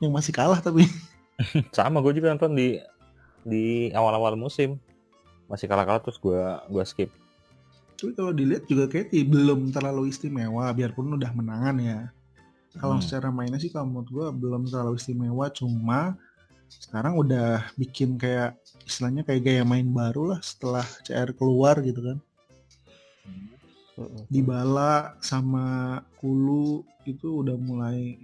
Yang 0.03 0.11
masih 0.11 0.33
kalah 0.35 0.59
tapi. 0.59 0.83
Sama 1.75 2.03
gue 2.03 2.19
juga 2.19 2.35
nonton 2.35 2.51
di 2.51 2.83
di 3.47 3.95
awal-awal 3.95 4.35
musim. 4.35 4.75
Masih 5.47 5.71
kalah-kalah 5.71 6.03
terus 6.03 6.19
gue 6.19 6.43
gua 6.67 6.83
skip. 6.83 7.07
Tapi 7.99 8.15
kalau 8.15 8.31
dilihat 8.31 8.63
juga 8.63 8.87
kayak 8.87 9.11
ti- 9.11 9.27
belum 9.27 9.75
terlalu 9.75 10.07
istimewa 10.07 10.71
biarpun 10.71 11.19
udah 11.19 11.35
menangan 11.35 11.75
ya. 11.83 11.99
Kalau 12.79 12.95
Hmm. 12.95 13.03
secara 13.03 13.27
mainnya 13.27 13.59
sih 13.59 13.67
kalau 13.67 13.91
menurut 13.91 14.07
gue 14.07 14.27
belum 14.39 14.71
terlalu 14.71 14.95
istimewa 14.95 15.51
cuma 15.51 16.15
sekarang 16.69 17.19
udah 17.19 17.65
bikin 17.75 18.15
kayak 18.15 18.55
istilahnya 18.87 19.27
kayak 19.27 19.41
gaya 19.43 19.63
main 19.67 19.89
baru 19.89 20.31
lah 20.31 20.39
setelah 20.39 20.85
CR 21.03 21.35
keluar 21.35 21.75
gitu 21.83 21.99
kan. 21.99 22.17
Mm-mm. 23.99 24.23
Dybala 24.31 25.19
sama 25.19 25.99
Kulu 26.23 26.87
itu 27.03 27.43
udah 27.43 27.59
mulai 27.59 28.15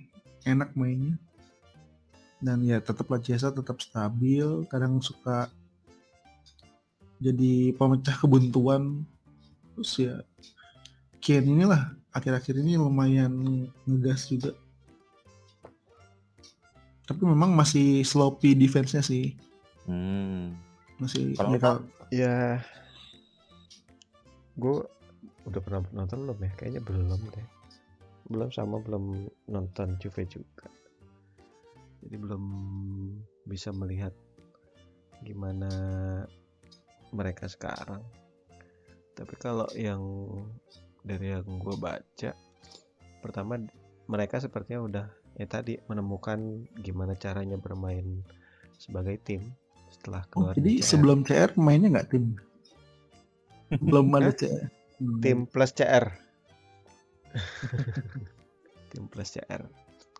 enak 0.47 0.71
mainnya. 0.71 1.19
Dan 2.39 2.63
ya 2.63 2.79
tetaplah 2.79 3.19
Chiesa 3.19 3.49
tetap 3.49 3.81
stabil, 3.81 4.45
kadang 4.69 5.01
suka 5.01 5.49
jadi 7.19 7.73
pemecah 7.75 8.15
kebuntuan. 8.21 9.03
Terus 9.75 9.91
ya 9.99 10.15
Kane 11.19 11.47
inilah 11.51 11.91
akhir-akhir 12.13 12.55
ini 12.61 12.77
lumayan 12.79 13.33
ngegas 13.83 14.29
juga. 14.29 14.53
Tapi 17.05 17.21
memang 17.21 17.53
masih 17.53 18.01
sloppy 18.01 18.53
defense-nya 18.57 19.01
sih. 19.01 19.33
Hmm. 19.85 20.57
Masih 20.97 21.35
Kalau 21.37 21.53
bakal- 21.57 21.85
Ya, 22.13 22.61
gue 24.55 24.85
udah 25.49 25.61
pernah 25.61 25.81
nonton 25.91 26.23
belum 26.25 26.37
ya? 26.45 26.51
Kayaknya 26.55 26.81
belum 26.85 27.19
deh. 27.33 27.47
Belum 28.29 28.49
sama 28.53 28.77
belum 28.81 29.25
nonton 29.49 29.97
Juve 29.97 30.25
juga. 30.29 30.69
Jadi 32.05 32.15
belum 32.21 32.43
bisa 33.49 33.73
melihat 33.73 34.13
gimana 35.25 35.69
mereka 37.09 37.49
sekarang. 37.49 38.01
Tapi 39.15 39.33
kalau 39.35 39.65
yang 39.73 40.01
dari 41.01 41.31
yang 41.31 41.47
gue 41.47 41.75
baca, 41.75 42.35
pertama 43.19 43.55
mereka 44.05 44.37
sepertinya 44.37 44.81
udah 44.81 45.05
ya 45.33 45.45
tadi 45.45 45.79
menemukan 45.85 46.39
gimana 46.77 47.15
caranya 47.15 47.55
bermain 47.55 48.23
sebagai 48.75 49.17
tim 49.17 49.41
setelah 49.89 50.27
Oh, 50.35 50.51
keluar 50.51 50.53
jadi 50.53 50.67
dari 50.69 50.77
CR. 50.77 50.89
sebelum 50.89 51.19
CR 51.21 51.51
mainnya 51.55 51.89
nggak 51.91 52.09
tim? 52.09 52.35
Belum 53.81 54.11
ada 54.13 54.29
CR. 54.29 54.67
Hmm. 54.95 55.19
tim 55.19 55.43
plus 55.43 55.71
CR 55.71 56.07
tim 58.89 59.03
plus 59.05 59.27
CR 59.29 59.63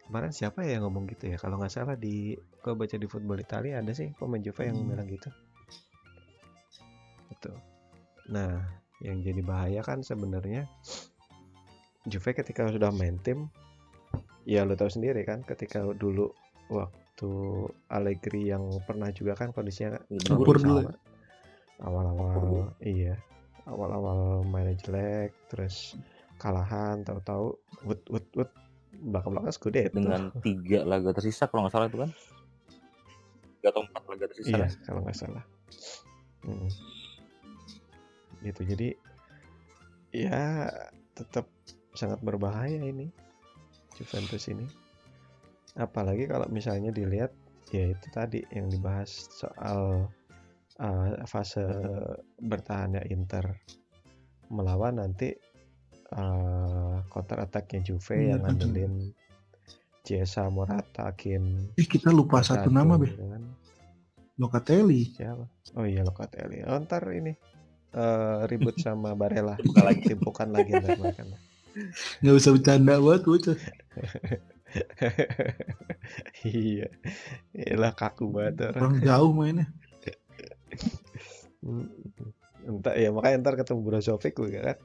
kemarin 0.04 0.30
siapa 0.30 0.62
ya 0.62 0.78
yang 0.78 0.84
ngomong 0.84 1.08
gitu 1.08 1.28
ya 1.28 1.38
kalau 1.38 1.56
nggak 1.56 1.72
salah 1.72 1.96
di 1.96 2.36
gue 2.36 2.74
baca 2.74 2.94
di 2.94 3.08
football 3.08 3.40
Italia 3.40 3.80
ada 3.80 3.90
sih 3.90 4.12
pemain 4.14 4.38
Juve 4.38 4.62
yang 4.62 4.76
Hmm. 4.76 4.90
bilang 4.90 5.08
gitu 5.08 5.30
itu 7.30 7.52
nah 8.28 8.60
yang 9.06 9.22
jadi 9.22 9.42
bahaya 9.46 9.82
kan 9.86 10.02
sebenarnya. 10.02 10.66
Juve 12.10 12.34
ketika 12.34 12.70
sudah 12.70 12.90
main 12.90 13.18
tim 13.22 13.50
ya 14.46 14.62
lo 14.62 14.78
tahu 14.78 14.94
sendiri 14.94 15.26
kan 15.26 15.42
ketika 15.42 15.82
dulu 15.98 16.30
waktu 16.70 17.32
Allegri 17.90 18.54
yang 18.54 18.70
pernah 18.86 19.10
juga 19.10 19.34
kan 19.34 19.50
kondisinya 19.50 19.98
Campur 20.22 20.58
buruk 20.58 20.64
dulu. 20.66 20.82
awal-awal 21.82 22.70
iya. 22.82 23.18
Awal-awal 23.66 24.46
mainnya 24.46 24.78
jelek 24.86 25.34
terus 25.50 25.98
kalahan 26.38 27.02
tahu-tahu 27.02 27.58
wut 27.86 28.02
wut 28.10 28.28
wut. 28.38 28.52
Belakang-belakang 28.96 29.52
Scudetto. 29.52 29.98
Dengan 29.98 30.32
tiga 30.40 30.88
laga 30.88 31.12
tersisa 31.12 31.52
kalau 31.52 31.68
nggak 31.68 31.74
salah 31.74 31.88
itu 31.90 32.00
kan. 32.00 32.12
Tiga 33.60 33.68
atau 33.74 33.82
empat 33.84 34.04
laga 34.08 34.26
tersisa. 34.30 34.50
iya 34.56 34.68
kalau 34.86 35.02
nggak 35.04 35.18
salah. 35.18 35.44
Gitu 38.46 38.62
jadi 38.64 38.94
ya 40.14 40.70
tetap 41.14 41.50
sangat 41.98 42.22
berbahaya 42.22 42.78
ini 42.78 43.10
Juventus 43.96 44.46
ini 44.48 44.68
apalagi 45.76 46.30
kalau 46.30 46.48
misalnya 46.48 46.92
dilihat 46.92 47.32
ya 47.74 47.92
itu 47.92 48.08
tadi 48.14 48.40
yang 48.54 48.70
dibahas 48.70 49.10
soal 49.34 50.08
uh, 50.80 51.10
fase 51.28 51.66
bertahannya 52.40 53.04
Inter 53.12 53.58
melawan 54.48 55.02
nanti 55.02 55.34
uh, 56.14 57.02
counter 57.10 57.44
attacknya 57.44 57.82
Juve 57.84 58.16
Iya, 58.16 58.38
yang 58.38 58.44
kan. 58.46 58.56
ngandelin 58.56 58.94
Chiesa, 60.06 60.46
Morata, 60.54 61.10
Kane, 61.18 61.74
Eh, 61.82 61.88
kita 61.90 62.14
lupa 62.14 62.38
satu 62.46 62.70
nama, 62.70 62.94
Be. 62.94 63.10
gitu 63.10 63.26
kan. 63.26 63.42
Locatelli. 64.38 65.02
Siapa? 65.18 65.50
Oh 65.74 65.86
iya 65.90 66.06
Locatelli. 66.06 66.62
Oh, 66.62 66.78
ntar 66.78 67.10
ini 67.10 67.34
eh 67.96 68.40
ribut 68.52 68.76
sama 68.76 69.16
Barella. 69.16 69.56
Bukan 69.68 69.84
lagi. 69.88 70.04
Timpukan 70.12 70.52
lagi 70.52 70.72
ntar. 70.76 71.00
Nggak 72.20 72.36
bisa 72.36 72.50
bercanda 72.52 73.00
banget, 73.00 73.24
bocah. 73.24 73.58
iya. 76.44 76.88
Iyalah 77.56 77.94
kaku 77.96 78.28
banget 78.32 78.76
orang. 78.76 79.00
Jauh 79.00 79.32
mainnya. 79.32 79.72
Mm, 81.64 81.88
Entah 82.66 82.98
ya 82.98 83.14
makanya 83.14 83.46
ntar 83.46 83.56
ketemu 83.56 83.82
Brozovic 83.88 84.36
juga 84.36 84.74
kan. 84.74 84.78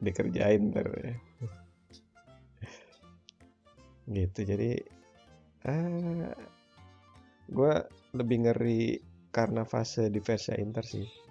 Dikerjain 0.00 0.72
ntar. 0.72 0.88
ya. 0.88 1.14
Gitu 4.08 4.40
jadi 4.48 4.80
ah 5.68 6.32
gue 7.48 7.74
lebih 8.16 8.36
ngeri 8.48 8.82
karena 9.28 9.68
fase 9.68 10.08
defense 10.08 10.52
Inter 10.56 10.84
sih. 10.84 11.27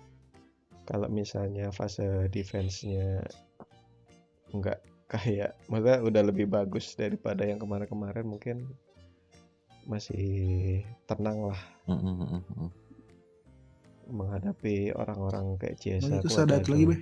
Kalau 0.88 1.12
misalnya 1.12 1.68
fase 1.76 2.32
defense-nya 2.32 3.20
nggak 4.56 4.80
kayak 5.12 5.56
maksudnya 5.68 6.00
udah 6.04 6.22
lebih 6.24 6.48
bagus 6.48 6.96
daripada 6.96 7.44
yang 7.44 7.60
kemarin-kemarin 7.60 8.24
mungkin 8.28 8.58
masih 9.88 10.84
tenang 11.08 11.52
lah 11.52 11.62
Mm, 11.88 12.68
menghadapi 14.12 14.92
orang-orang 14.92 15.56
kayak 15.56 15.80
Chiesa. 15.80 16.08
Oh, 16.08 16.20
itu 16.20 16.28
Cuadrado 16.32 16.68
lagi, 16.68 16.84
Be. 16.84 16.96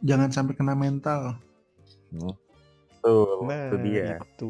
Jangan 0.00 0.28
sampai 0.32 0.56
kena 0.56 0.72
mental. 0.72 1.36
Tuh, 3.04 3.44
Nah, 3.44 3.68
itu 3.68 3.76
dia. 3.84 4.16
itu. 4.16 4.48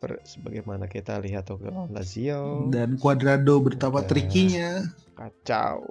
Seper- 0.00 0.24
sebagaimana 0.24 0.88
kita 0.88 1.20
lihat 1.20 1.52
waktu 1.52 1.68
lawan 1.68 1.92
Lazio, 1.92 2.72
Dan 2.72 2.96
Cuadrado 2.96 3.60
betapa 3.60 4.00
trikinya. 4.00 4.80
kacau. 5.12 5.84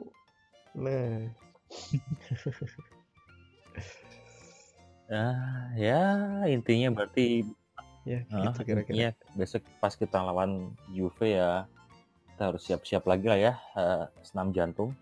Nah, 0.73 1.29
Ah, 5.09 5.69
ya 5.73 6.01
intinya 6.45 6.89
berarti 6.89 7.41
ya 8.01 8.25
ah, 8.29 8.49
gitu 8.49 8.61
kira-kira. 8.65 8.93
intinya 8.93 9.09
besok 9.33 9.61
pas 9.77 9.93
kita 9.93 10.21
lawan 10.21 10.73
Juve 10.89 11.33
ya 11.33 11.65
kita 12.33 12.41
harus 12.53 12.61
siap-siap 12.65 13.05
lagi 13.05 13.25
lah 13.25 13.37
ya 13.37 13.53
eh, 13.77 14.05
senam 14.21 14.49
jantung. 14.53 14.93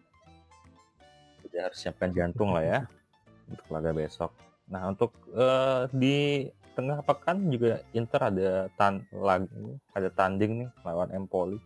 Kita 1.43 1.71
harus 1.71 1.79
siapkan 1.79 2.11
jantung 2.11 2.51
lah 2.51 2.63
ya 2.63 2.79
untuk 3.51 3.67
laga 3.67 3.91
besok. 3.91 4.31
Nah 4.67 4.87
untuk 4.87 5.11
eh, 5.31 5.91
di 5.91 6.47
tengah 6.77 7.01
pekan 7.01 7.49
juga 7.49 7.81
Inter 7.91 8.21
ada 8.21 8.49
tan 8.77 9.01
lag- 9.09 9.49
ada 9.91 10.13
tanding 10.13 10.63
nih 10.63 10.69
lawan 10.85 11.09
Empoli. 11.09 11.57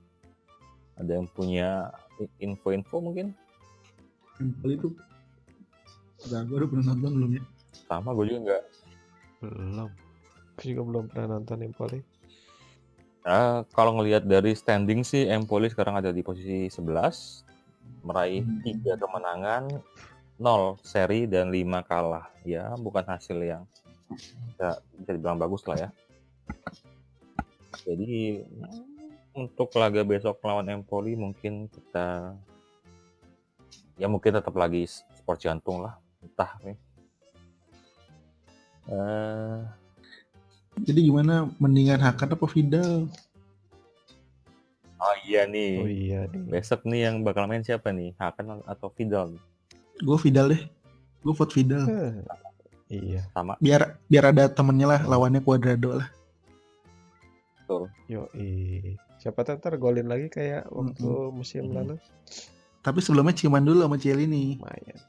Ada 0.96 1.20
yang 1.20 1.28
punya 1.28 1.92
info-info 2.40 3.04
mungkin? 3.04 3.36
Empoli 4.40 4.80
itu 4.80 4.90
Udah, 6.22 6.46
gue 6.46 6.54
udah 6.54 6.70
pernah 6.70 6.86
nonton 6.94 7.12
belum 7.18 7.32
ya? 7.36 7.44
Sama 7.90 8.14
gue 8.14 8.26
juga 8.30 8.40
nggak 8.46 8.64
Belum. 9.42 9.90
Aku 10.54 10.64
juga 10.64 10.82
belum 10.86 11.04
pernah 11.10 11.28
nonton 11.36 11.58
Empoli. 11.60 12.00
Eh, 13.22 13.58
kalau 13.74 13.98
ngelihat 13.98 14.26
dari 14.26 14.54
standing 14.54 15.02
sih 15.02 15.26
Empoli 15.26 15.70
sekarang 15.70 15.98
ada 15.98 16.10
di 16.10 16.22
posisi 16.22 16.70
11 16.70 17.46
meraih 18.02 18.42
Hmm. 18.42 18.62
tiga 18.66 18.98
kemenangan 18.98 19.70
0 20.38 20.74
seri 20.82 21.30
dan 21.30 21.54
5 21.54 21.86
kalah 21.86 22.26
ya 22.42 22.74
bukan 22.74 23.06
hasil 23.06 23.38
yang 23.38 23.62
bisa, 24.16 24.68
bisa 24.98 25.12
dibilang 25.16 25.40
bagus 25.40 25.64
lah 25.66 25.78
ya 25.78 25.90
jadi 27.82 28.44
mm, 28.46 28.84
untuk 29.32 29.72
laga 29.80 30.04
besok 30.04 30.38
melawan 30.44 30.68
Empoli 30.70 31.16
mungkin 31.16 31.72
kita 31.72 32.36
ya 33.96 34.08
mungkin 34.12 34.36
tetap 34.36 34.52
lagi 34.54 34.84
sport 34.88 35.40
jantung 35.40 35.82
lah 35.82 35.96
entah 36.22 36.54
nih 36.62 36.78
Eh, 38.92 39.60
Jadi 40.82 41.00
gimana 41.06 41.46
mendingan 41.62 42.02
Hakan 42.02 42.34
apa 42.34 42.46
Vidal? 42.50 43.06
oh 44.98 45.16
iya 45.24 45.46
nih 45.46 45.74
Oh 45.80 45.88
iya 45.88 46.20
nih. 46.28 46.50
besok 46.50 46.84
nih 46.90 47.08
yang 47.08 47.22
bakal 47.22 47.46
main 47.46 47.62
siapa 47.62 47.94
nih 47.94 48.18
Hakan 48.18 48.66
atau 48.66 48.90
Vidal 48.92 49.38
Gue 50.02 50.18
Vidal 50.18 50.58
deh. 50.58 50.64
Gue 51.22 51.34
vote 51.38 51.54
Vidal. 51.54 51.86
Iya, 52.92 53.24
sama 53.32 53.56
Biar 53.64 53.96
biar 54.12 54.36
ada 54.36 54.52
temennya 54.52 54.88
lah 54.98 55.02
lawannya 55.08 55.40
Cuadrado 55.40 56.04
lah. 56.04 56.10
yo 58.12 58.28
Siapa 59.22 59.48
tahu 59.48 59.64
ntar 59.64 59.80
golin 59.80 60.12
lagi 60.12 60.28
kayak 60.28 60.68
waktu 60.74 61.08
musim 61.32 61.72
Mm-mm. 61.72 61.78
lalu. 61.78 61.96
Tapi 62.82 63.00
sebelumnya 63.00 63.38
ciuman 63.38 63.64
dulu 63.64 63.86
sama 63.86 63.96
Cielini. 64.02 64.58
Lumayan. 64.60 65.00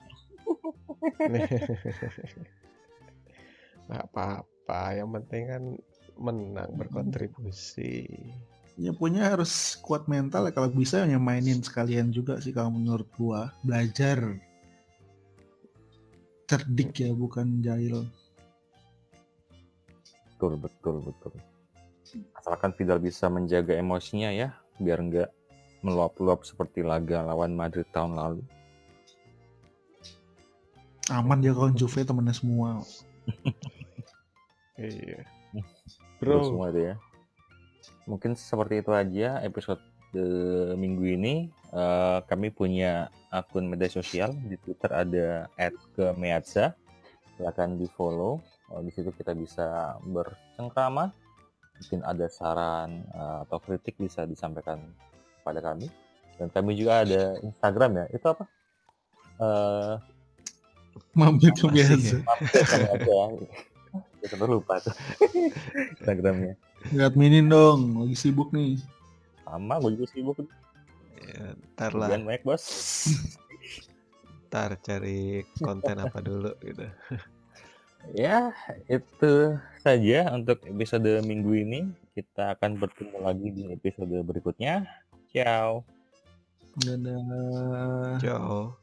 Nggak 3.89 4.05
apa-apa, 4.13 4.83
yang 4.95 5.09
penting 5.17 5.43
kan 5.49 5.63
menang 6.21 6.71
berkontribusi. 6.77 8.05
Ya 8.77 8.93
punya 8.93 9.33
harus 9.33 9.81
kuat 9.81 10.05
mental 10.07 10.49
ya 10.49 10.53
kalau 10.53 10.69
bisa 10.71 11.03
yang 11.09 11.25
mainin 11.25 11.65
sekalian 11.65 12.13
juga 12.13 12.37
sih 12.39 12.53
kalau 12.53 12.73
menurut 12.77 13.09
gua 13.17 13.53
belajar 13.65 14.37
cerdik 16.53 16.93
ya, 17.01 17.17
bukan 17.17 17.65
jahil. 17.65 18.05
Betul 20.37 20.61
betul 20.61 21.01
betul. 21.01 21.33
Asalkan 22.37 22.77
Vidal 22.77 23.01
bisa 23.01 23.33
menjaga 23.33 23.73
emosinya 23.73 24.29
ya, 24.29 24.53
biar 24.77 25.01
nggak 25.01 25.33
meluap-luap 25.81 26.45
seperti 26.45 26.85
laga 26.85 27.25
lawan 27.25 27.57
Madrid 27.57 27.89
tahun 27.89 28.21
lalu. 28.21 28.45
Aman 31.09 31.41
dia 31.41 31.57
kawan 31.57 31.73
Juve 31.73 32.05
temennya 32.05 32.37
semua. 32.37 32.85
Iya. 34.77 35.25
Bro. 36.21 36.37
Bro, 36.37 36.49
semua 36.53 36.67
itu 36.69 36.81
ya. 36.93 36.95
Mungkin 38.05 38.35
seperti 38.35 38.83
itu 38.83 38.91
aja 38.93 39.41
episode 39.47 39.83
eh, 40.15 40.73
minggu 40.77 41.05
ini. 41.05 41.35
Eh, 41.73 42.19
kami 42.29 42.53
punya 42.53 43.09
akun 43.33 43.65
media 43.69 43.89
sosial 43.89 44.37
di 44.45 44.57
Twitter 44.61 44.93
ada 44.93 45.49
@kemeatsa. 45.97 46.77
Silakan 47.37 47.81
di 47.81 47.89
follow. 47.93 48.41
di 48.73 48.89
situ 48.89 49.13
kita 49.13 49.37
bisa 49.37 50.01
bercengkrama. 50.01 51.13
Mungkin 51.77 52.01
ada 52.09 52.25
saran 52.33 53.05
eh, 53.05 53.39
atau 53.45 53.61
kritik 53.61 54.01
bisa 54.01 54.25
disampaikan 54.25 54.81
pada 55.45 55.61
kami. 55.61 55.93
Dan 56.41 56.49
kami 56.49 56.73
juga 56.81 57.05
ada 57.05 57.37
Instagram 57.45 58.01
ya. 58.01 58.07
Itu 58.17 58.27
apa? 58.33 58.45
Eh, 59.41 59.95
Mampir 61.13 61.53
ke 61.53 61.69
Apa 61.69 61.73
sih 61.73 61.77
biasa. 61.77 62.17
ya? 62.17 62.21
mampir. 62.25 63.49
Ya, 64.23 64.27
kita 64.31 64.45
lupa 64.49 64.79
tuh 64.81 64.95
Instagramnya. 66.01 66.55
Nggak 66.95 67.07
adminin 67.13 67.47
dong, 67.53 67.81
lagi 68.07 68.17
sibuk 68.17 68.49
nih. 68.55 68.79
Sama, 69.53 69.77
gue 69.85 70.01
juga 70.01 70.09
sibuk. 70.09 70.41
ya, 71.21 71.53
ntar 71.77 71.93
lah, 71.93 72.09
banyak 72.09 72.41
bos. 72.41 72.65
ntar 74.49 74.81
cari 74.81 75.45
konten 75.61 76.01
apa 76.01 76.25
dulu 76.25 76.57
gitu. 76.65 76.89
ya, 78.25 78.57
itu 78.89 79.61
saja 79.85 80.33
untuk 80.33 80.65
episode 80.65 81.21
minggu 81.29 81.53
ini. 81.53 81.81
Kita 82.17 82.57
akan 82.57 82.81
bertemu 82.81 83.17
lagi 83.21 83.49
di 83.53 83.63
episode 83.77 84.17
berikutnya. 84.25 84.89
Ciao. 85.29 85.85
Dadah. 86.81 88.17
Ciao. 88.25 88.82